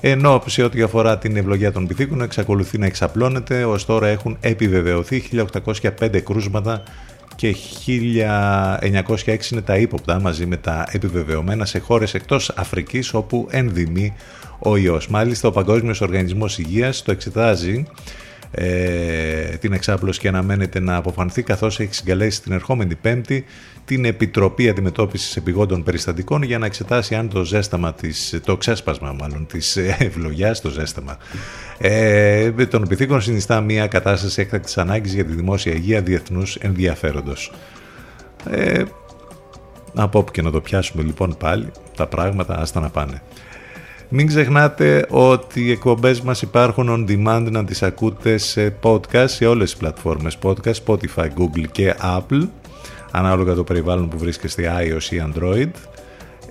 [0.00, 5.22] Ενώ σε ό,τι αφορά την ευλογία των πυθίκων εξακολουθεί να εξαπλώνεται, ως τώρα έχουν επιβεβαιωθεί
[5.64, 6.82] 1.805 κρούσματα
[7.36, 7.54] και
[7.86, 14.14] 1906 είναι τα ύποπτα μαζί με τα επιβεβαιωμένα σε χώρες εκτός Αφρικής όπου ενδυμεί
[14.58, 15.08] ο ιός.
[15.08, 17.86] Μάλιστα ο Παγκόσμιος Οργανισμός Υγείας το εξετάζει
[18.50, 23.44] ε, την εξάπλωση και αναμένεται να αποφανθεί καθώς έχει συγκαλέσει την ερχόμενη Πέμπτη
[23.84, 29.46] την Επιτροπή Αντιμετώπισης Επιγόντων Περιστατικών για να εξετάσει αν το ζέσταμα της, το ξέσπασμα μάλλον
[29.46, 31.18] της ευλογιάς, το ζέσταμα
[31.78, 37.52] ε, των επιθήκων συνιστά μια κατάσταση έκτακτης ανάγκης για τη δημόσια υγεία διεθνούς ενδιαφέροντος.
[38.50, 38.82] Ε,
[39.94, 43.22] από όπου και να το πιάσουμε λοιπόν πάλι τα πράγματα άστα να πάνε.
[44.08, 49.46] Μην ξεχνάτε ότι οι εκπομπές μας υπάρχουν on demand να τις ακούτε σε podcast σε
[49.46, 52.48] όλες τις πλατφόρμες podcast, Spotify, Google και Apple
[53.10, 55.70] ανάλογα το περιβάλλον που βρίσκεστε iOS ή Android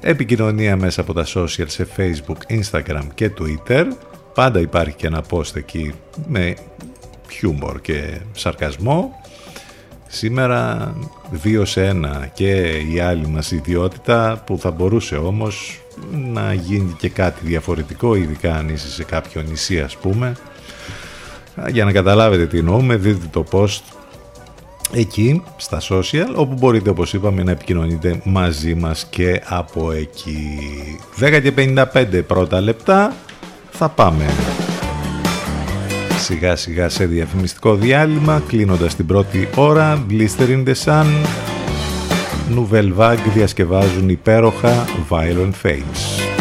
[0.01, 3.85] επικοινωνία μέσα από τα social σε Facebook, Instagram και Twitter
[4.33, 5.93] πάντα υπάρχει και ένα post εκεί
[6.27, 6.53] με
[7.31, 9.21] χιούμορ και σαρκασμό.
[10.07, 10.93] Σήμερα
[11.31, 15.84] δύο σε ένα και η άλλη μας ιδιότητα που θα μπορούσε όμως
[16.33, 20.35] να γίνει και κάτι διαφορετικό ειδικά αν είσαι σε κάποιο νησί ας πούμε.
[21.71, 23.81] Για να καταλάβετε τι εννοούμε δείτε το post
[24.93, 30.59] εκεί στα social όπου μπορείτε όπως είπαμε να επικοινωνείτε μαζί μας και από εκεί.
[31.19, 31.53] 10 και
[31.93, 33.13] 55 πρώτα λεπτά
[33.71, 34.25] θα πάμε.
[36.19, 41.05] Σιγά σιγά σε διαφημιστικό διάλειμμα κλείνοντας την πρώτη ώρα Blister in the Sun
[42.49, 46.34] Nouvelle Vague διασκευάζουν υπέροχα Violent Fames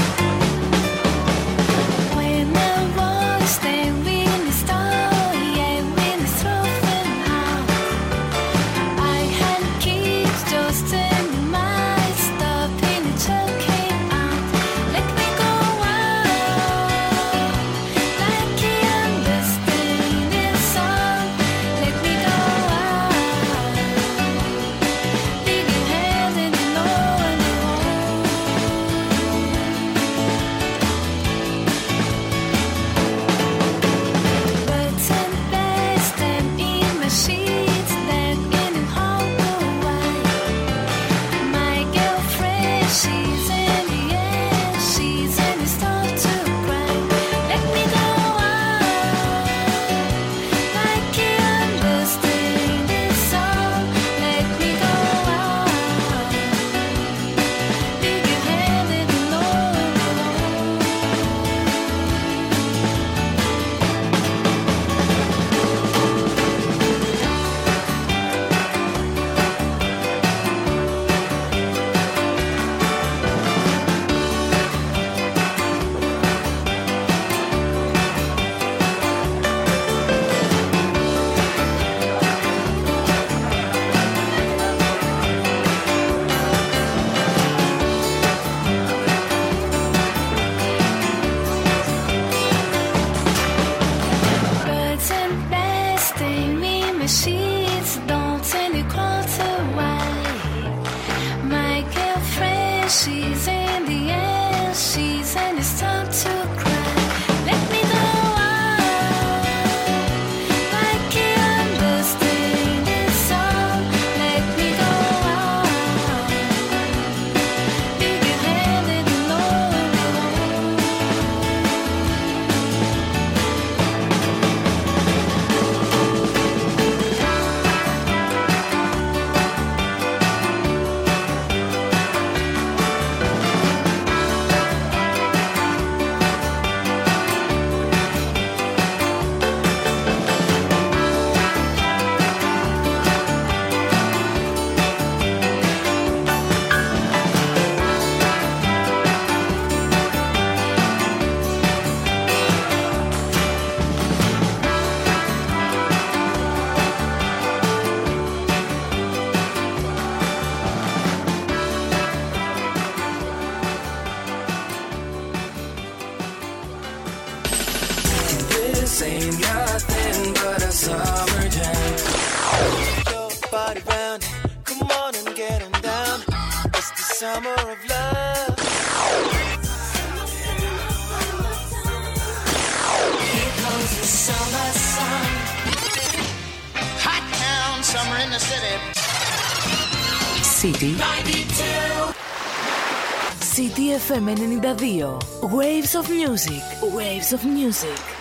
[194.15, 195.49] FM 92.
[195.49, 196.63] Waves of Music.
[196.81, 198.14] Waves of Music.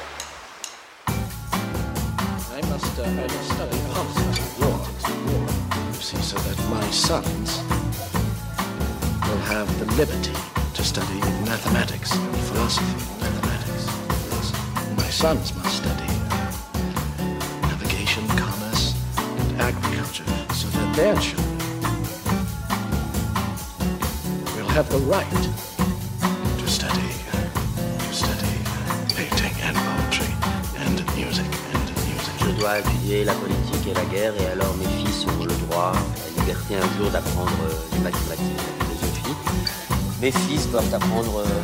[40.74, 41.63] Doivent apprendre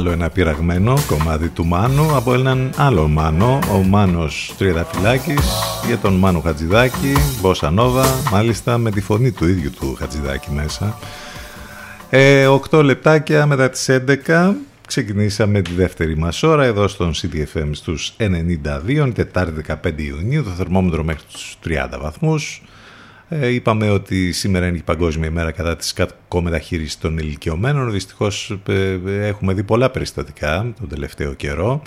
[0.00, 5.48] άλλο ένα πειραγμένο κομμάτι του Μάνου από έναν άλλο Μάνο, ο Μάνος Τριανταφυλάκης
[5.86, 10.98] για τον Μάνο Χατζηδάκη, Μπόσα Νόβα, μάλιστα με τη φωνή του ίδιου του Χατζηδάκη μέσα.
[12.10, 13.88] Ε, 8 λεπτάκια μετά τις
[14.26, 14.54] 11
[14.86, 21.04] ξεκινήσαμε τη δεύτερη μας ώρα εδώ στον CDFM στους 92, Τετάρτη 15 Ιουνίου, το θερμόμετρο
[21.04, 22.62] μέχρι τους 30 βαθμούς.
[23.32, 27.90] Ε, είπαμε ότι σήμερα είναι η Παγκόσμια ημέρα κατά της κακομεταχείρισης των ηλικιωμένων.
[27.90, 31.82] Δυστυχώς ε, έχουμε δει πολλά περιστατικά τον τελευταίο καιρό.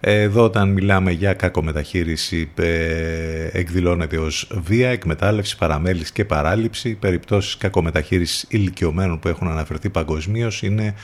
[0.00, 6.94] Εδώ όταν μιλάμε για κακομεταχείριση ε, εκδηλώνεται ως βία, εκμετάλλευση, παραμέληση και παράληψη.
[6.94, 10.94] Περιπτώσεις κακομεταχείρισης ηλικιωμένων που έχουν αναφερθεί παγκοσμίως είναι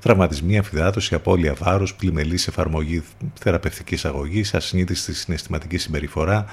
[0.00, 3.02] τραυματισμοί, αφυδάτωση, απώλεια βάρους, πλημελής εφαρμογή
[3.40, 6.44] θεραπευτικής αγωγής, ασυνήθιστη συναισθηματική συμπεριφορά,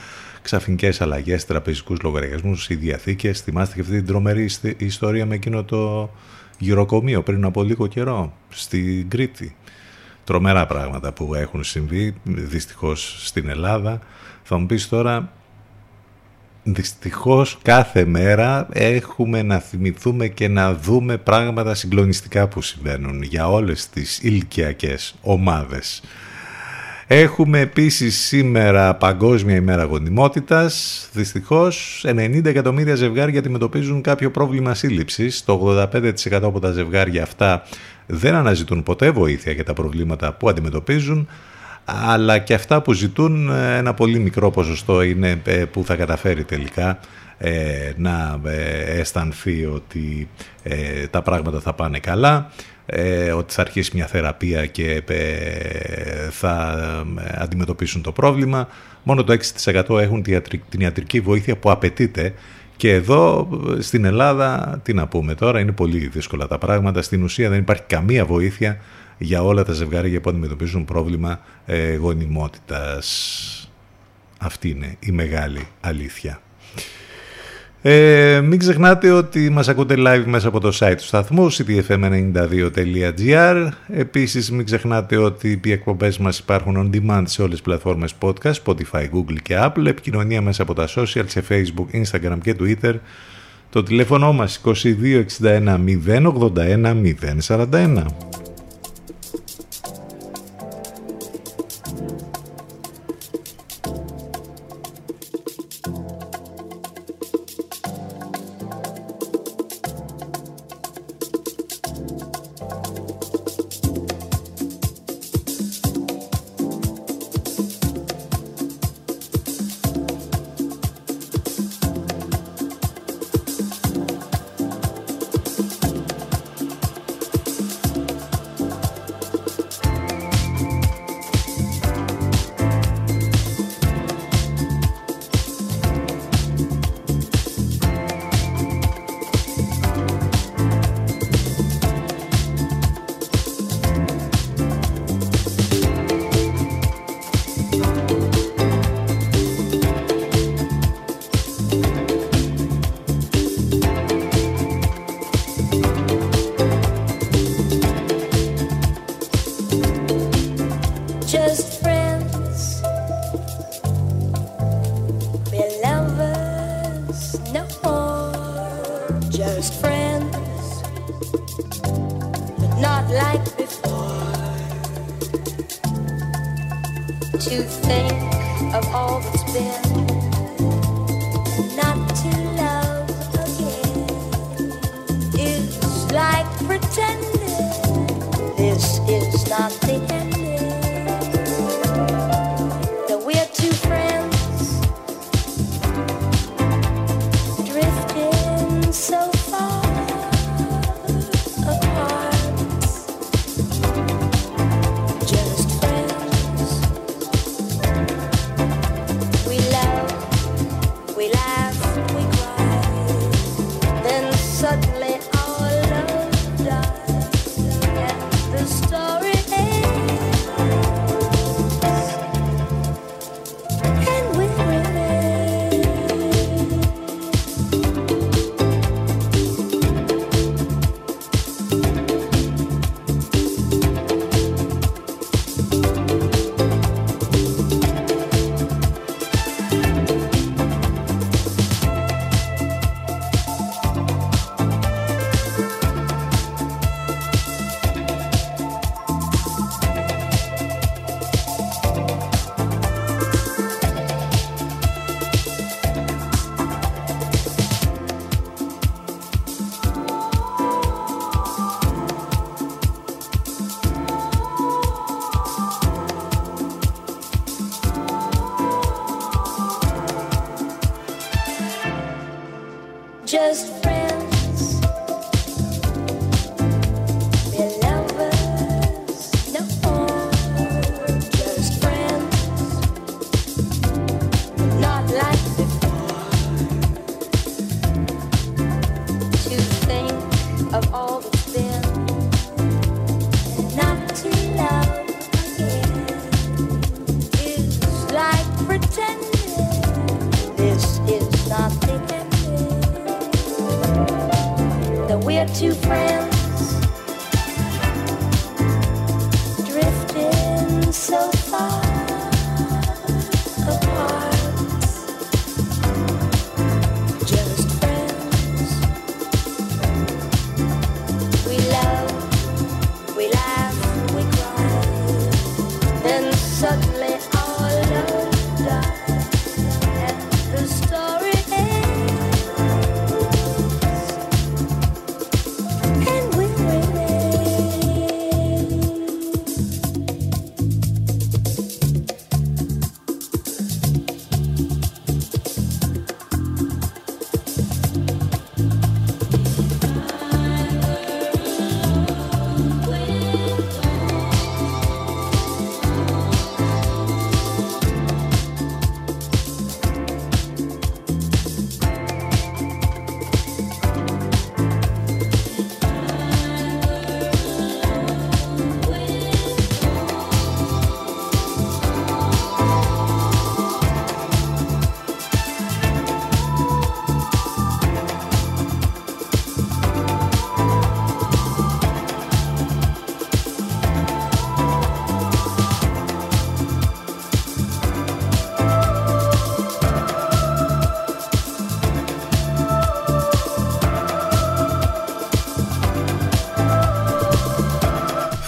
[0.41, 3.41] ξαφνικές αλλαγές, τραπεζικούς λογαριασμούς ή διαθήκες.
[3.41, 6.09] Θυμάστε και αυτή την τρομερή ιστορία με εκείνο το
[6.57, 9.55] γυροκομείο πριν από λίγο καιρό στην Κρήτη.
[10.23, 13.99] Τρομερά πράγματα που έχουν συμβεί δυστυχώς στην Ελλάδα.
[14.43, 15.31] Θα μου πεις τώρα
[16.63, 23.89] δυστυχώς κάθε μέρα έχουμε να θυμηθούμε και να δούμε πράγματα συγκλονιστικά που συμβαίνουν για όλες
[23.89, 26.01] τις ηλικιακές ομάδες.
[27.11, 31.07] Έχουμε επίσης σήμερα Παγκόσμια ημέρα γονιμότητας.
[31.13, 35.43] Δυστυχώς 90 εκατομμύρια ζευγάρια αντιμετωπίζουν κάποιο πρόβλημα σύλληψης.
[35.43, 37.63] Το 85% από τα ζευγάρια αυτά
[38.05, 41.27] δεν αναζητούν ποτέ βοήθεια για τα προβλήματα που αντιμετωπίζουν
[41.85, 46.99] αλλά και αυτά που ζητούν ένα πολύ μικρό ποσοστό είναι ε, που θα καταφέρει τελικά
[47.37, 50.29] ε, να ε, αισθανθεί ότι
[51.09, 52.51] τα πράγματα θα πάνε καλά
[53.35, 55.03] ότι θα αρχίσει μια θεραπεία και
[56.29, 56.77] θα
[57.37, 58.67] αντιμετωπίσουν το πρόβλημα.
[59.03, 60.23] Μόνο το 6% έχουν
[60.69, 62.33] την ιατρική βοήθεια που απαιτείται
[62.79, 67.01] και εδώ στην Ελλάδα, τι να πούμε τώρα, είναι πολύ δύσκολα τα πράγματα.
[67.01, 68.77] Στην ουσία δεν υπάρχει καμία βοήθεια
[69.17, 73.71] για όλα τα ζευγάρια που αντιμετωπίζουν πρόβλημα ε, γονιμότητας.
[74.39, 76.41] Αυτή είναι η μεγάλη αλήθεια.
[77.81, 84.51] Ε, μην ξεχνάτε ότι μας ακούτε live μέσα από το site του σταθμού ctfm92.gr Επίσης
[84.51, 89.09] μην ξεχνάτε ότι οι εκπομπές μας υπάρχουν on demand σε όλες τις πλατφόρμες podcast Spotify,
[89.13, 92.93] Google και Apple Επικοινωνία μέσα από τα social σε Facebook, Instagram και Twitter.
[93.69, 96.95] Το τηλέφωνο μας 2261 081
[97.47, 98.05] 041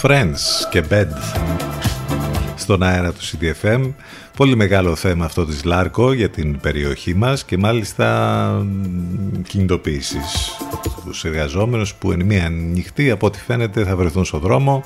[0.01, 0.39] Friends
[0.69, 1.07] και Bed
[2.55, 3.91] στον αέρα του CDFM.
[4.37, 8.07] Πολύ μεγάλο θέμα αυτό της Λάρκο για την περιοχή μας και μάλιστα
[8.65, 10.51] μ, κινητοποίησης
[11.05, 14.83] τους εργαζόμενους που εν μία νυχτή από ό,τι φαίνεται θα βρεθούν στο δρόμο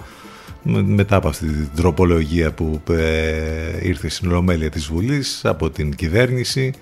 [0.63, 5.95] με- μετά από αυτή την τροπολογία που ε, ήρθε στην Ολομέλεια της Βουλής από την
[5.95, 6.73] κυβέρνηση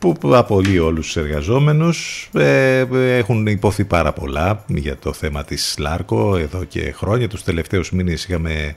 [0.00, 2.28] που απολύει όλους τους εργαζόμενους.
[2.34, 2.86] Ε,
[3.16, 7.28] έχουν υποθεί πάρα πολλά για το θέμα της Λάρκο εδώ και χρόνια.
[7.28, 8.74] Τους τελευταίους μήνες είχαμε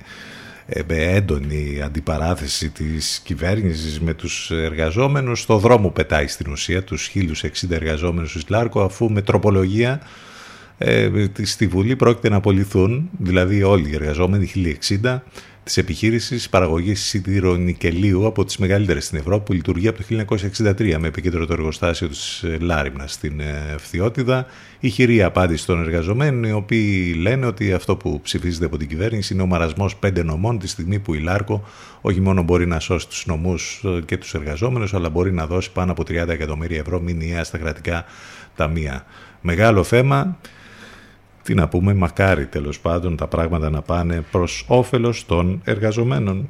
[0.65, 5.39] ε, με έντονη αντιπαράθεση της κυβέρνησης με τους εργαζόμενους.
[5.41, 10.01] Στο δρόμο πετάει στην ουσία τους 1060 εργαζόμενους της Λάρκο αφού με τροπολογία
[10.78, 11.09] ε,
[11.41, 15.19] στη Βουλή πρόκειται να απολυθούν, δηλαδή όλοι οι εργαζόμενοι 1060
[15.64, 21.07] της επιχείρησης παραγωγής σιδηρονικελίου από τις μεγαλύτερες στην Ευρώπη που λειτουργεί από το 1963 με
[21.07, 24.45] επικέντρο το εργοστάσιο της ε, Λάριμνας στην ε, Φθιώτιδα.
[24.80, 29.34] Η χειρή απάντηση των εργαζομένων οι οποίοι λένε ότι αυτό που ψηφίζεται από την κυβέρνηση
[29.34, 31.64] είναι ο μαρασμός πέντε νομών τη στιγμή που η Λάρκο
[32.01, 35.72] όχι μόνο μπορεί να σώσει τους νομούς ε, και τους εργαζόμενους αλλά μπορεί να δώσει
[35.72, 38.05] πάνω από 30 εκατομμύρια ευρώ μηνιαία στα κρατικά
[38.55, 39.05] ταμεία.
[39.41, 40.38] Μεγάλο θέμα.
[41.43, 46.49] Τι να πούμε, μακάρι τέλος πάντων τα πράγματα να πάνε προς όφελος των εργαζομένων.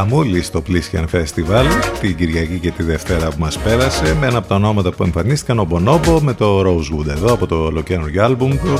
[0.00, 1.64] Χαμούλη στο Plisken Festival
[2.00, 5.58] την Κυριακή και τη Δευτέρα που μας πέρασε με ένα από τα ονόματα που εμφανίστηκαν
[5.58, 8.78] ο Bonobo με το Rosewood εδώ από το ολοκαίριο άλμπουμ του.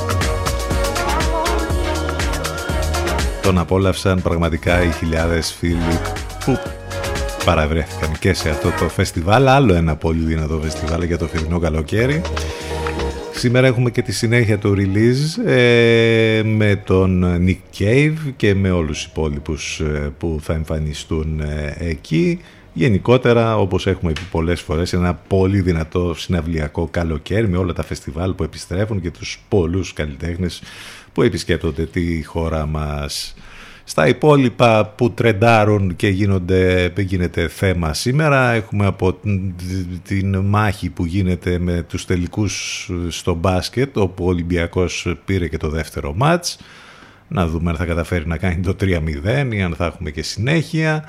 [3.43, 6.01] Τον απόλαυσαν πραγματικά οι χιλιάδες φίλοι
[6.45, 6.59] που
[7.45, 9.49] παραβρέθηκαν και σε αυτό το φεστιβάλ.
[9.49, 12.23] Άλλο ένα πολύ δυνατό φεστιβάλ για το φετινό καλοκαίρι.
[13.33, 18.97] Σήμερα έχουμε και τη συνέχεια του release ε, με τον Nick Cave και με όλους
[18.97, 22.41] τους υπόλοιπους ε, που θα εμφανιστούν ε, εκεί.
[22.73, 28.33] Γενικότερα, όπως έχουμε πει πολλές φορές, ένα πολύ δυνατό συναυλιακό καλοκαίρι με όλα τα φεστιβάλ
[28.35, 30.63] που επιστρέφουν και τους πολλούς καλλιτέχνες
[31.13, 33.35] που επισκέπτονται τη χώρα μας.
[33.85, 39.19] Στα υπόλοιπα που τρεντάρουν και γίνονται, γίνεται θέμα σήμερα έχουμε από
[40.03, 45.69] την μάχη που γίνεται με τους τελικούς στο μπάσκετ όπου ο Ολυμπιακός πήρε και το
[45.69, 46.59] δεύτερο μάτς
[47.31, 51.05] να δούμε αν θα καταφέρει να κάνει το 3-0 ή αν θα έχουμε και συνέχεια.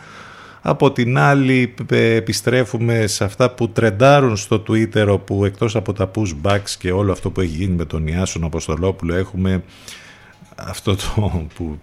[0.62, 6.70] Από την άλλη επιστρέφουμε σε αυτά που τρεντάρουν στο Twitter όπου εκτός από τα pushbacks
[6.78, 9.64] και όλο αυτό που έχει γίνει με τον Ιάσον Αποστολόπουλο έχουμε
[10.56, 11.80] αυτό το που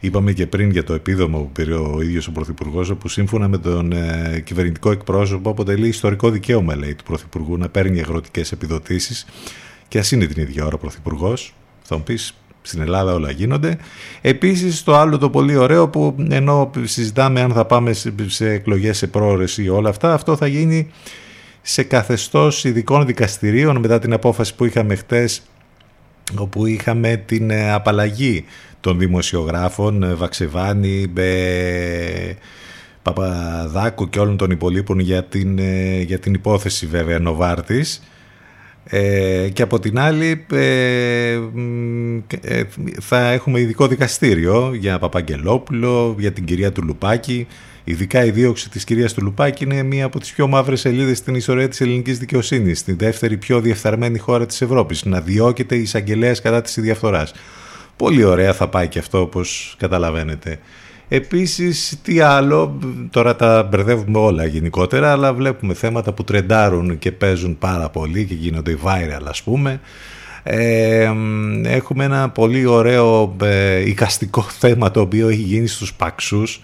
[0.00, 3.58] είπαμε και πριν για το επίδομα που πήρε ο ίδιος ο Πρωθυπουργός, που σύμφωνα με
[3.58, 9.26] τον ε, κυβερνητικό εκπρόσωπο αποτελεί ιστορικό δικαίωμα λέει, του Πρωθυπουργού να παίρνει αγροτικές επιδοτήσεις
[9.88, 11.54] και ας είναι την ίδια ώρα ο Πρωθυπουργός.
[11.82, 13.78] θα μου πεις στην Ελλάδα όλα γίνονται.
[14.20, 17.92] Επίσης το άλλο το πολύ ωραίο που ενώ συζητάμε αν θα πάμε
[18.26, 20.90] σε εκλογές σε πρόορες ή όλα αυτά, αυτό θα γίνει
[21.62, 25.42] σε καθεστώς ειδικών δικαστηρίων μετά την απόφαση που είχαμε χτες
[26.36, 28.44] όπου είχαμε την ε, απαλλαγή
[28.80, 31.12] των δημοσιογράφων ε, Βαξεβάνη,
[33.02, 38.02] Παπαδάκου και όλων των υπολείπων για την, ε, για την υπόθεση βέβαια Νοβάρτης
[39.52, 40.46] και από την άλλη
[43.00, 47.46] θα έχουμε ειδικό δικαστήριο για Παπαγγελόπουλο, για την κυρία του Λουπάκη
[47.88, 51.34] Ειδικά η δίωξη της κυρίας του Λουπάκη είναι μία από τις πιο μαύρες σελίδες στην
[51.34, 56.40] ιστορία της ελληνικής δικαιοσύνης, στην δεύτερη πιο διεφθαρμένη χώρα της Ευρώπης, να διώκεται η εισαγγελέας
[56.40, 57.32] κατά της διαφθοράς.
[57.96, 60.58] Πολύ ωραία θα πάει και αυτό όπως καταλαβαίνετε.
[61.08, 62.78] Επίσης, τι άλλο,
[63.10, 68.34] τώρα τα μπερδεύουμε όλα γενικότερα, αλλά βλέπουμε θέματα που τρεντάρουν και παίζουν πάρα πολύ και
[68.34, 69.80] γίνονται viral ας πούμε.
[70.42, 71.12] Ε,
[71.64, 76.60] έχουμε ένα πολύ ωραίο ε, οικαστικό θέμα το οποίο έχει γίνει στους Παξούς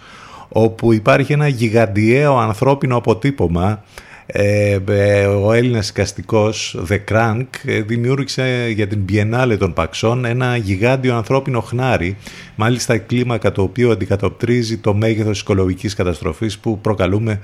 [0.49, 3.85] όπου υπάρχει ένα γιγαντιαίο ανθρώπινο αποτύπωμα
[4.27, 10.57] ε, ε, ο Έλληνας οικαστικός The Crank ε, δημιούργησε για την Biennale των Παξών ένα
[10.57, 12.17] γιγάντιο ανθρώπινο χνάρι
[12.57, 17.41] μάλιστα κλίμακα το οποίο αντικατοπτρίζει το μέγεθος οικολογικής καταστροφής που προκαλούμε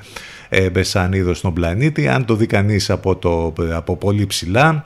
[0.49, 2.09] ε, σαν είδος στον πλανήτη.
[2.09, 4.85] Αν το δει κανείς από, το, από πολύ ψηλά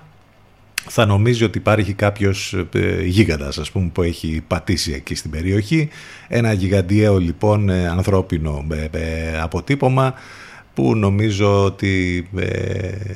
[0.89, 5.89] θα νομίζει ότι υπάρχει κάποιος ε, γίγαντας ας πούμε που έχει πατήσει εκεί στην περιοχή.
[6.29, 10.15] Ένα γιγαντιαίο λοιπόν ε, ανθρώπινο ε, αποτύπωμα
[10.75, 12.27] που νομίζω ότι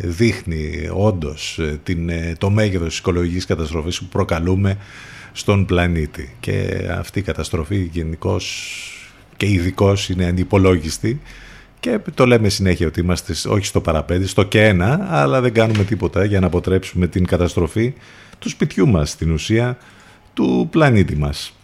[0.01, 4.77] δείχνει όντως την, το μέγεθος της οικολογικής καταστροφής που προκαλούμε
[5.33, 8.83] στον πλανήτη και αυτή η καταστροφή γενικώς
[9.37, 11.21] και ειδικώς είναι ανυπολόγιστη
[11.81, 15.85] και το λέμε συνέχεια ότι είμαστε όχι στο παραπέντε, στο και ένα, αλλά δεν κάνουμε
[15.85, 17.95] τίποτα για να αποτρέψουμε την καταστροφή
[18.39, 19.79] του σπιτιού μας, στην ουσία
[20.35, 21.58] του πλανήτη μας.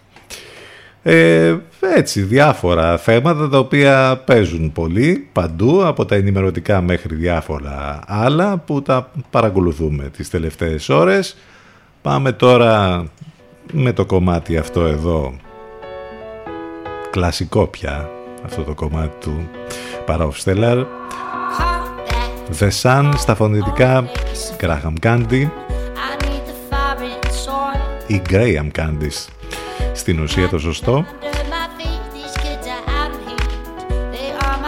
[1.07, 8.57] Ε, έτσι, διάφορα θέματα τα οποία παίζουν πολύ παντού, από τα ενημερωτικά μέχρι διάφορα άλλα
[8.59, 11.37] που τα παρακολουθούμε τις τελευταίες ώρες.
[12.03, 13.05] Πάμε τώρα
[13.73, 15.35] με το κομμάτι αυτό εδώ,
[17.11, 18.11] κλασικό πια
[18.45, 19.49] αυτό το κομμάτι του
[20.45, 20.85] Stellar
[22.61, 24.05] The Sun στα φωνητικά
[24.61, 25.49] Graham Candy.
[28.07, 29.09] Ή Graham Candy
[29.95, 31.07] στην ουσία το σωστό.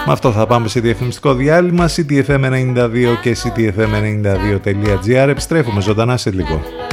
[0.06, 1.88] Με αυτό θα πάμε σε διαφημιστικό διάλειμμα.
[1.88, 6.85] Ctfm92 και ctfm92.gr Επιστρέφουμε ζωντανά σε λίγο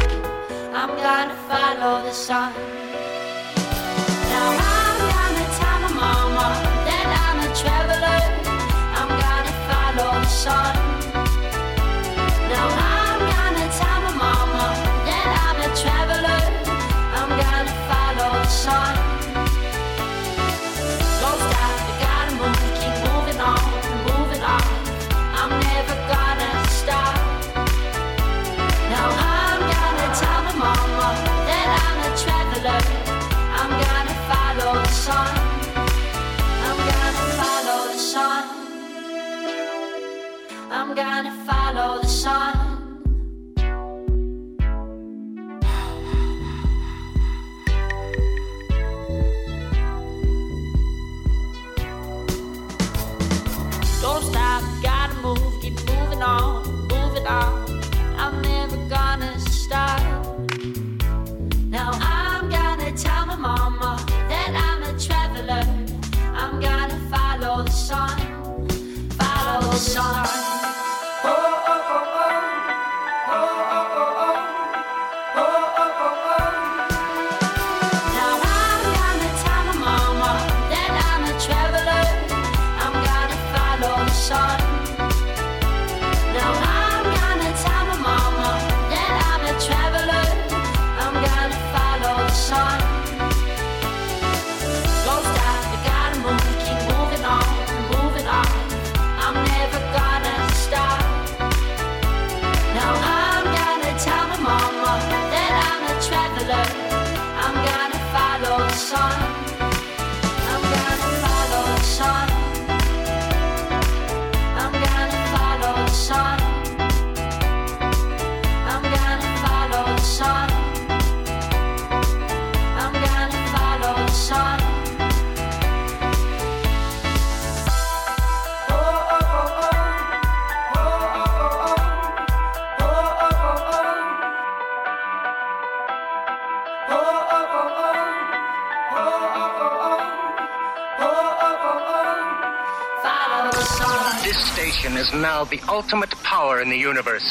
[146.74, 147.30] the universe.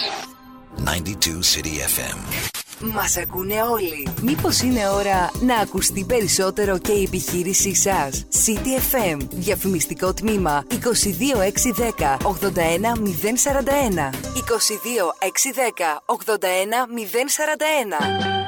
[0.77, 2.17] 92 City FM.
[2.95, 4.09] Μας ακούνε όλοι.
[4.23, 9.17] Μήπως είναι ώρα να ακουστεί περισσότερο και η επιχείρησή σας; City FM.
[9.31, 14.11] Διαφημιστικό τμήμα 22610 81041.
[14.35, 18.42] 22610 81041.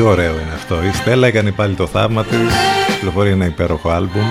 [0.00, 0.82] Τι ωραίο είναι αυτό.
[0.82, 2.38] Η Στέλλα έκανε πάλι το θαύμα της.
[2.94, 4.26] Κυκλοφορεί ένα υπέροχο άλμπουμ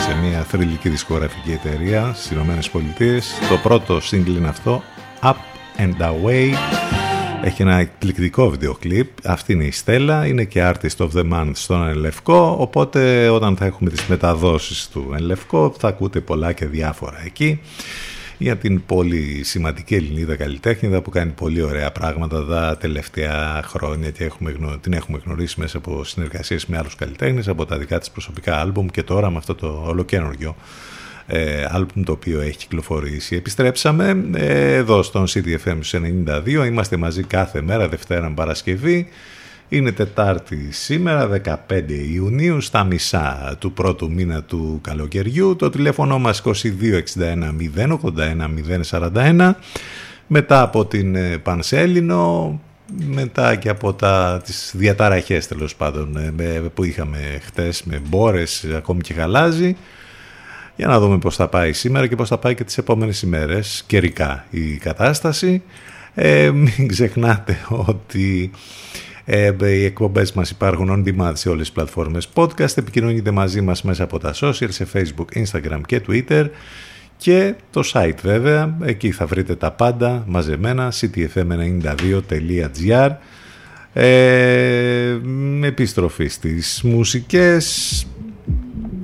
[0.00, 3.32] σε μια θρηλυκή δισκογραφική εταιρεία στις Ηνωμένες Πολιτείες.
[3.48, 4.82] Το πρώτο single είναι αυτό,
[5.22, 5.34] Up
[5.76, 6.54] and Away.
[7.42, 9.08] Έχει ένα εκπληκτικό βίντεο κλιπ.
[9.24, 13.64] Αυτή είναι η Στέλλα, είναι και Artist of the Month στον Ενλευκό, οπότε όταν θα
[13.64, 17.60] έχουμε τις μεταδόσεις του Ενλευκό θα ακούτε πολλά και διάφορα εκεί
[18.42, 24.24] για την πολύ σημαντική Ελληνίδα καλλιτέχνηδα που κάνει πολύ ωραία πράγματα τα τελευταία χρόνια και
[24.24, 28.10] έχουμε, γνω- την έχουμε γνωρίσει μέσα από συνεργασίες με άλλους καλλιτέχνες, από τα δικά της
[28.10, 30.56] προσωπικά άλμπουμ και τώρα με αυτό το ολοκένουργιο
[31.26, 33.36] ε, άλμπουμ το οποίο έχει κυκλοφορήσει.
[33.36, 39.08] Επιστρέψαμε ε, εδώ στον CDFM 92, είμαστε μαζί κάθε μέρα, Δευτέρα με Παρασκευή.
[39.72, 41.56] Είναι Τετάρτη σήμερα, 15
[42.12, 45.56] Ιουνίου, στα μισά του πρώτου μήνα του καλοκαιριού.
[45.56, 46.52] Το τηλέφωνο μας 2261
[47.76, 48.48] 081
[48.90, 49.50] 041.
[50.26, 52.60] Μετά από την ε, Πανσέλινο,
[53.06, 58.66] μετά και από τα, τις διαταραχές τέλος πάντων ε, με- που είχαμε χτες με μπόρες,
[58.76, 59.76] ακόμη και γαλάζι.
[60.76, 63.84] Για να δούμε πώς θα πάει σήμερα και πώς θα πάει και τις επόμενες ημέρες
[63.86, 65.62] καιρικά η κατάσταση.
[66.14, 68.50] Ε, μην ξεχνάτε ότι
[69.24, 72.76] ε, οι εκπομπές μας υπάρχουν on demand σε όλες τις πλατφόρμες podcast.
[72.76, 76.46] Επικοινωνείτε μαζί μας μέσα από τα social, σε facebook, instagram και twitter.
[77.16, 83.10] Και το site βέβαια, εκεί θα βρείτε τα πάντα μαζεμένα, ctfm92.gr
[83.92, 88.06] ε, με επιστροφή στις μουσικές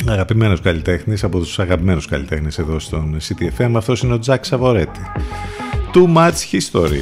[0.06, 5.00] αγαπημένος καλλιτέχνης από τους αγαπημένους καλλιτέχνες εδώ στον CTFM αυτός είναι ο Τζακ Σαβορέτη
[5.94, 7.00] Too Much History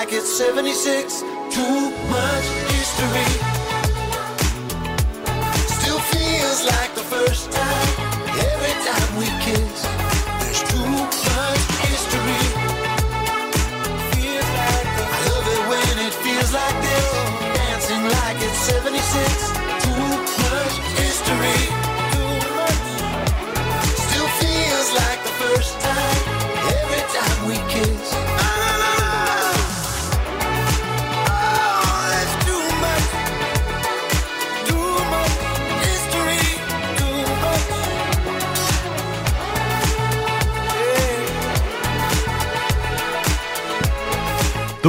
[0.00, 1.29] like it's 76.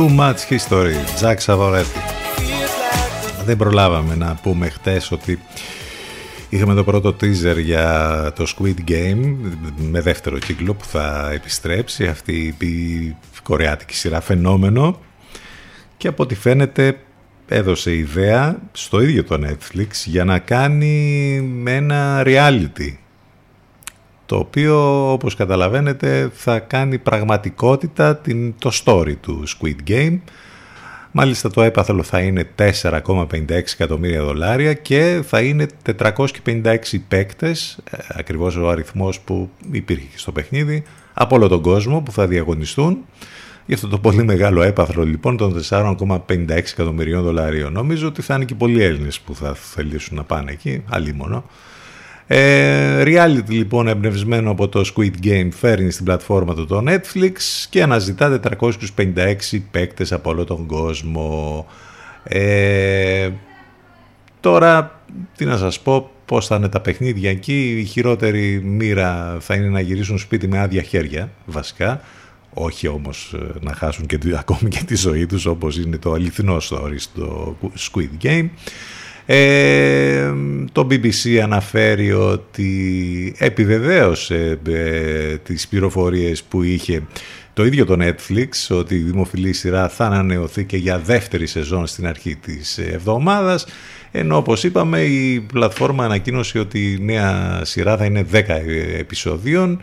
[0.01, 0.95] Too much history.
[1.21, 1.99] Jack Savoretti.
[3.45, 5.39] Δεν προλάβαμε να πούμε χτες ότι
[6.49, 9.35] είχαμε το πρώτο teaser για το Squid Game
[9.77, 14.99] με δεύτερο κύκλο που θα επιστρέψει αυτή η κορεάτικη σειρά φαινόμενο
[15.97, 16.97] και από ό,τι φαίνεται
[17.47, 23.00] έδωσε ιδέα στο ίδιο το Netflix για να κάνει ένα reality
[24.31, 30.17] το οποίο όπως καταλαβαίνετε θα κάνει πραγματικότητα την, το story του Squid Game
[31.11, 35.67] Μάλιστα το έπαθλο θα είναι 4,56 εκατομμύρια δολάρια και θα είναι
[35.99, 36.77] 456
[37.07, 40.83] παίκτες, ε, ακριβώς ο αριθμός που υπήρχε και στο παιχνίδι,
[41.13, 42.97] από όλο τον κόσμο που θα διαγωνιστούν.
[43.65, 47.73] Για αυτό το πολύ μεγάλο έπαθλο λοιπόν των 4,56 εκατομμυρίων δολαρίων.
[47.73, 51.43] Νομίζω ότι θα είναι και πολλοί Έλληνες που θα θελήσουν να πάνε εκεί, αλίμονο.
[52.33, 57.33] Ε, reality λοιπόν εμπνευσμένο από το Squid Game φέρνει στην πλατφόρμα του το Netflix
[57.69, 61.65] και αναζητά 456 παίκτες από όλο τον κόσμο.
[62.23, 63.29] Ε,
[64.39, 65.01] τώρα,
[65.35, 67.77] τι να σας πω, πώς θα είναι τα παιχνίδια εκεί.
[67.79, 72.01] Η χειρότερη μοίρα θα είναι να γυρίσουν σπίτι με άδεια χέρια, βασικά.
[72.53, 76.57] Όχι όμως ε, να χάσουν και, ακόμη και τη ζωή τους όπως είναι το αληθινό
[76.57, 78.49] story στο Squid Game.
[79.25, 80.31] Ε,
[80.71, 87.03] το BBC αναφέρει ότι επιβεβαίωσε ε, τις πληροφορίες που είχε
[87.53, 92.07] το ίδιο το Netflix ότι η δημοφιλή σειρά θα ανανεωθεί και για δεύτερη σεζόν στην
[92.07, 93.65] αρχή της εβδομάδας
[94.11, 98.43] ενώ όπως είπαμε η πλατφόρμα ανακοίνωσε ότι η νέα σειρά θα είναι 10
[98.97, 99.81] επεισοδίων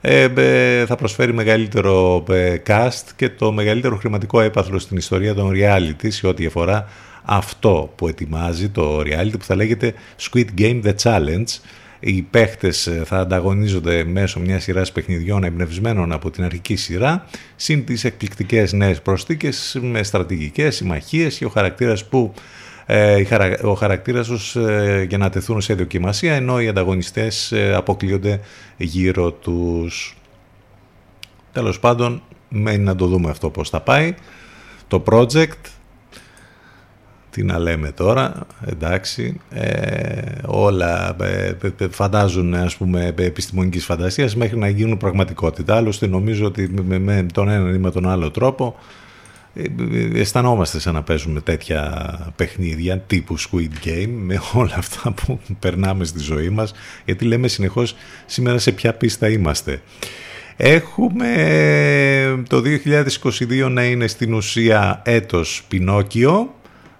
[0.00, 2.24] ε, θα προσφέρει μεγαλύτερο
[2.66, 6.88] cast και το μεγαλύτερο χρηματικό έπαθλο στην ιστορία των reality σε ό,τι αφορά
[7.30, 11.58] αυτό που ετοιμάζει το reality που θα λέγεται Squid Game The Challenge.
[12.00, 17.26] Οι παίχτες θα ανταγωνίζονται μέσω μιας σειράς παιχνιδιών εμπνευσμένων από την αρχική σειρά
[17.56, 22.34] συν τις εκπληκτικές νέες προσθήκες με στρατηγικές συμμαχίες και ο χαρακτήρας που
[22.86, 23.22] ε,
[23.62, 28.40] ο χαρακτήρας τους ε, για να τεθούν σε δοκιμασία ενώ οι ανταγωνιστές ε, αποκλείονται
[28.76, 30.16] γύρω τους.
[31.52, 34.14] Τέλος πάντων, μένει να το δούμε αυτό πώς θα πάει.
[34.88, 35.77] Το project
[37.30, 41.54] τι να λέμε τώρα, εντάξει, ε, όλα ε,
[41.90, 45.76] φαντάζουν ας πούμε επιστημονικής φαντασίας μέχρι να γίνουν πραγματικότητα.
[45.76, 48.76] Άλλωστε νομίζω ότι με, με τον έναν ή με τον άλλο τρόπο
[49.54, 56.04] ε, αισθανόμαστε σαν να παίζουμε τέτοια παιχνίδια τύπου Squid Game με όλα αυτά που περνάμε
[56.04, 56.74] στη ζωή μας
[57.04, 57.94] γιατί λέμε συνεχώς
[58.26, 59.80] σήμερα σε ποια πίστα είμαστε.
[60.60, 62.62] Έχουμε το
[63.66, 66.54] 2022 να είναι στην ουσία έτος Πινόκιο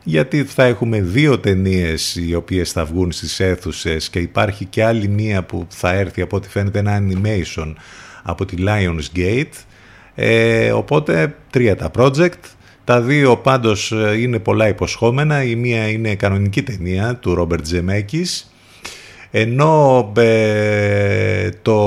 [0.09, 5.09] γιατί θα έχουμε δύο ταινίες οι οποίες θα βγουν στις αίθουσες και υπάρχει και άλλη
[5.09, 7.73] μία που θα έρθει από ό,τι φαίνεται ένα animation
[8.23, 9.65] από τη Lionsgate.
[10.15, 12.43] Ε, οπότε τρία τα project.
[12.85, 15.43] Τα δύο πάντως είναι πολλά υποσχόμενα.
[15.43, 18.51] Η μία είναι κανονική ταινία του Ρόμπερτ Ζεμέκης
[19.31, 21.79] ενώ ε, το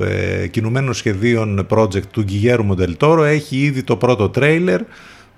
[0.00, 4.80] ε, κινουμένο σχεδίων project του Γκυγέρου Μοντελτόρο έχει ήδη το πρώτο τρέιλερ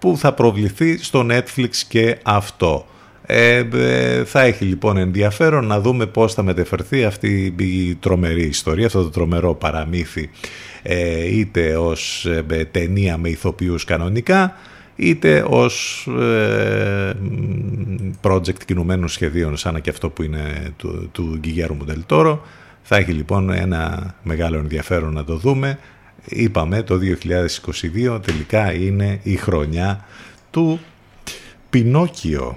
[0.05, 2.87] που θα προβληθεί στο Netflix και αυτό.
[3.27, 8.87] Ε, ε, θα έχει λοιπόν ενδιαφέρον να δούμε πώς θα μεταφερθεί αυτή η τρομερή ιστορία,
[8.87, 10.31] αυτό το τρομερό παραμύθι
[10.83, 14.57] ε, είτε ως ε, ταινία με ηθοποιούς κανονικά
[14.97, 17.13] είτε ως ε,
[18.23, 22.43] project κινουμένων σχεδίων σαν και αυτό που είναι του, του Γκυγέρου Μοντελτόρο.
[22.83, 25.79] Θα έχει λοιπόν ένα μεγάλο ενδιαφέρον να το δούμε.
[26.25, 26.99] Είπαμε το
[28.15, 30.05] 2022 τελικά είναι η χρονιά
[30.51, 30.81] του
[31.71, 32.57] Πινόκιο.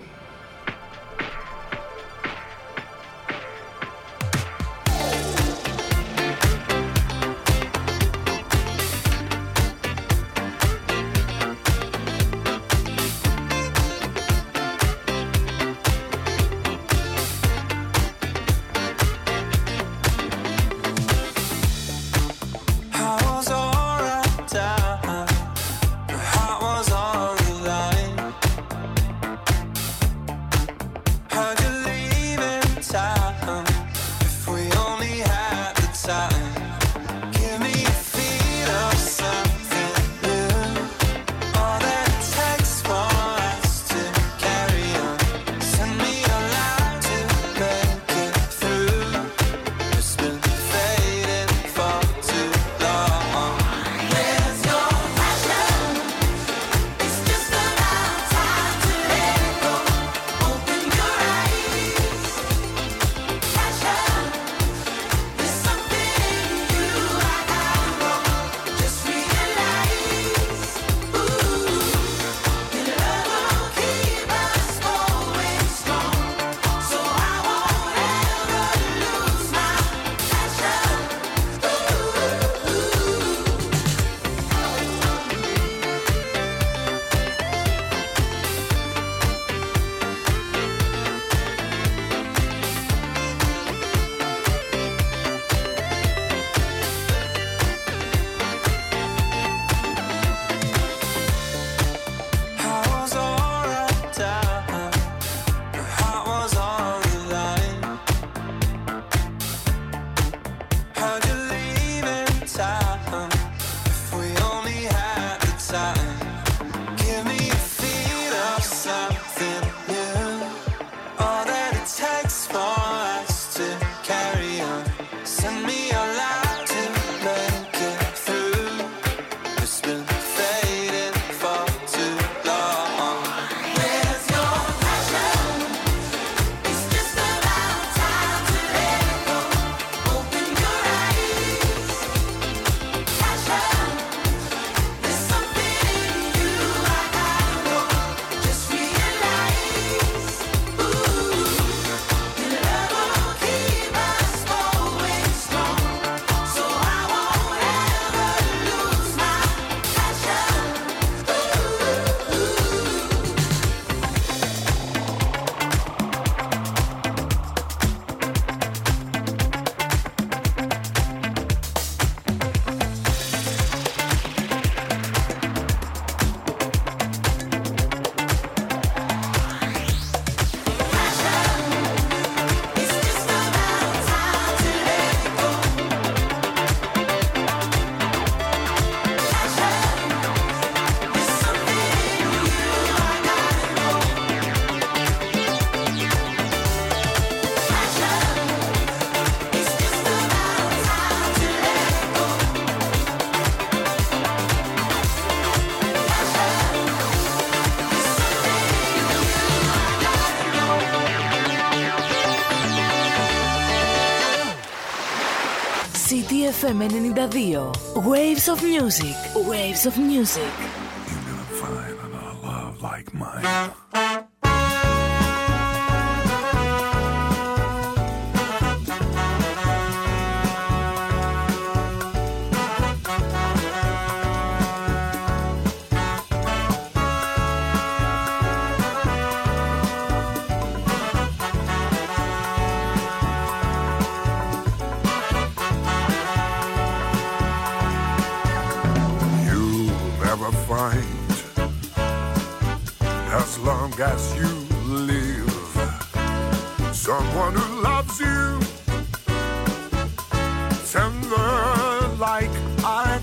[216.67, 218.01] CTFM 92.
[218.01, 219.15] Waves of music.
[219.35, 220.66] Waves of music.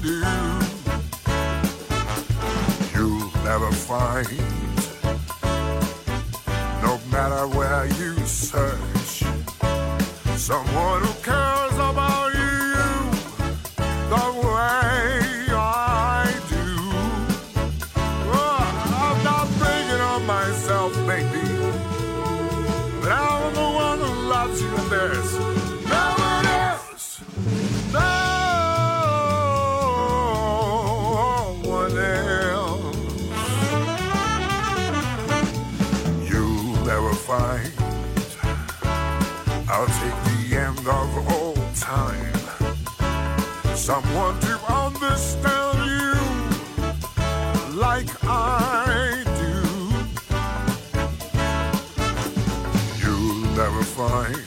[0.04, 0.20] Do.
[2.94, 4.28] You'll never find,
[6.82, 9.24] no matter where you search,
[10.36, 11.63] someone who cares
[43.84, 46.14] Someone to understand you
[47.78, 49.60] like I do.
[53.04, 54.43] You'll never find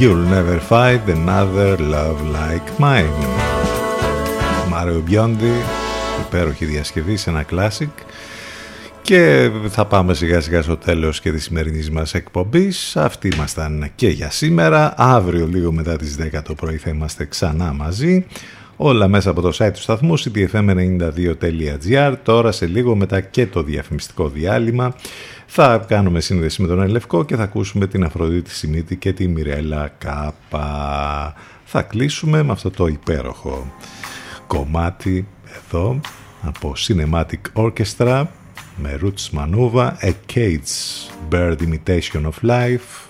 [0.00, 3.26] You'll never find another love like mine.
[4.68, 5.52] Μάριο Μπιόντι,
[6.26, 7.88] υπέροχη διασκευή σε ένα classic.
[9.02, 12.96] Και θα πάμε σιγά σιγά στο τέλος και της σημερινής μας εκπομπής.
[12.96, 14.94] Αυτοί ήμασταν και για σήμερα.
[14.96, 18.26] Αύριο λίγο μετά τις 10 το πρωί θα είμαστε ξανά μαζί.
[18.80, 24.28] Όλα μέσα από το site του σταθμού ctfm92.gr Τώρα σε λίγο μετά και το διαφημιστικό
[24.28, 24.94] διάλειμμα
[25.46, 29.88] θα κάνουμε σύνδεση με τον Ελευκό και θα ακούσουμε την Αφροδίτη Σιμίτη και τη Μιρέλα
[29.98, 31.34] Κάπα.
[31.64, 33.72] Θα κλείσουμε με αυτό το υπέροχο
[34.46, 36.00] κομμάτι εδώ
[36.42, 38.24] από Cinematic Orchestra
[38.76, 40.60] με Roots Manuva, A Cage
[41.30, 43.08] Bird Imitation of Life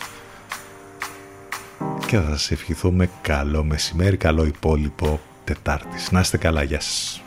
[2.06, 6.10] και θα σας ευχηθούμε καλό μεσημέρι, καλό υπόλοιπο Τετάρτης.
[6.10, 7.22] Να είστε καλά, γεια σας.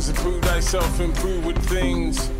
[0.00, 0.08] Things.
[0.08, 2.30] Improve thyself, improve with things.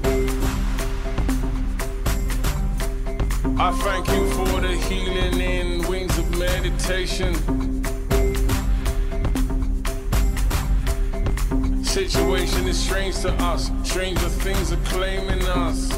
[3.58, 7.34] I thank you for the healing in wings of meditation.
[11.84, 15.90] Situation is strange to us, stranger things are claiming us.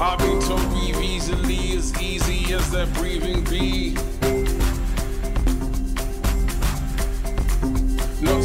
[0.00, 3.96] I've been told breathe easily, as easy as that breathing be.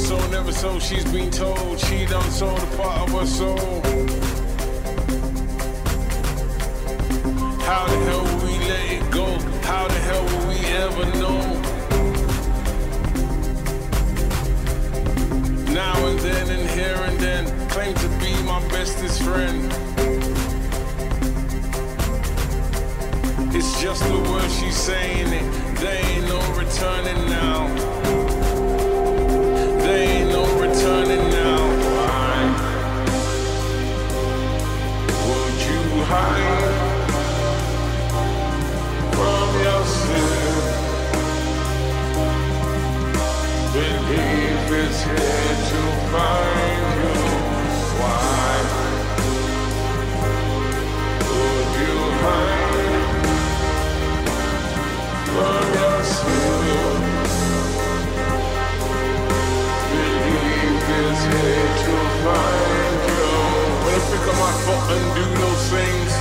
[0.10, 3.82] So, never so, she's been told she done sold a part of her soul.
[7.62, 9.28] How the hell will we let it go?
[9.70, 11.40] How the hell will we ever know?
[15.72, 19.72] Now and then and here and then, claim to be my bestest friend.
[23.56, 25.78] It's just the word she's saying it.
[25.78, 27.99] There ain't no returning now.
[30.80, 31.58] Returning now.
[31.84, 32.40] Why
[35.28, 36.70] would you hide?
[39.12, 40.64] from yourself.
[43.74, 45.82] Believe it's here to
[46.12, 46.49] find
[62.24, 63.28] find you.
[64.10, 64.54] Pick up my
[65.16, 66.12] do those things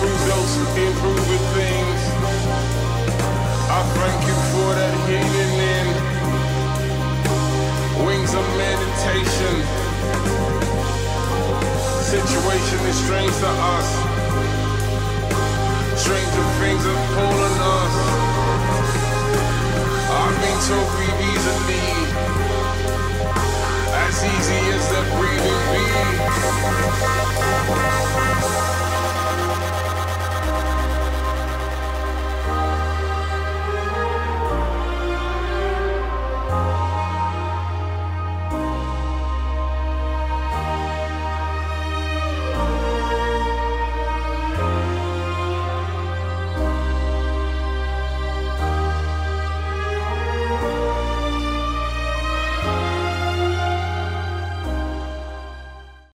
[0.00, 2.00] improve those improving things.
[3.70, 5.86] I thank you for that healing in
[8.06, 9.54] wings of meditation.
[12.02, 13.88] Situation is strange to us.
[16.00, 16.84] Stranger things
[17.76, 17.94] us.
[20.18, 20.60] I've been
[21.30, 22.49] easily
[24.22, 25.80] as easy as the breathing be.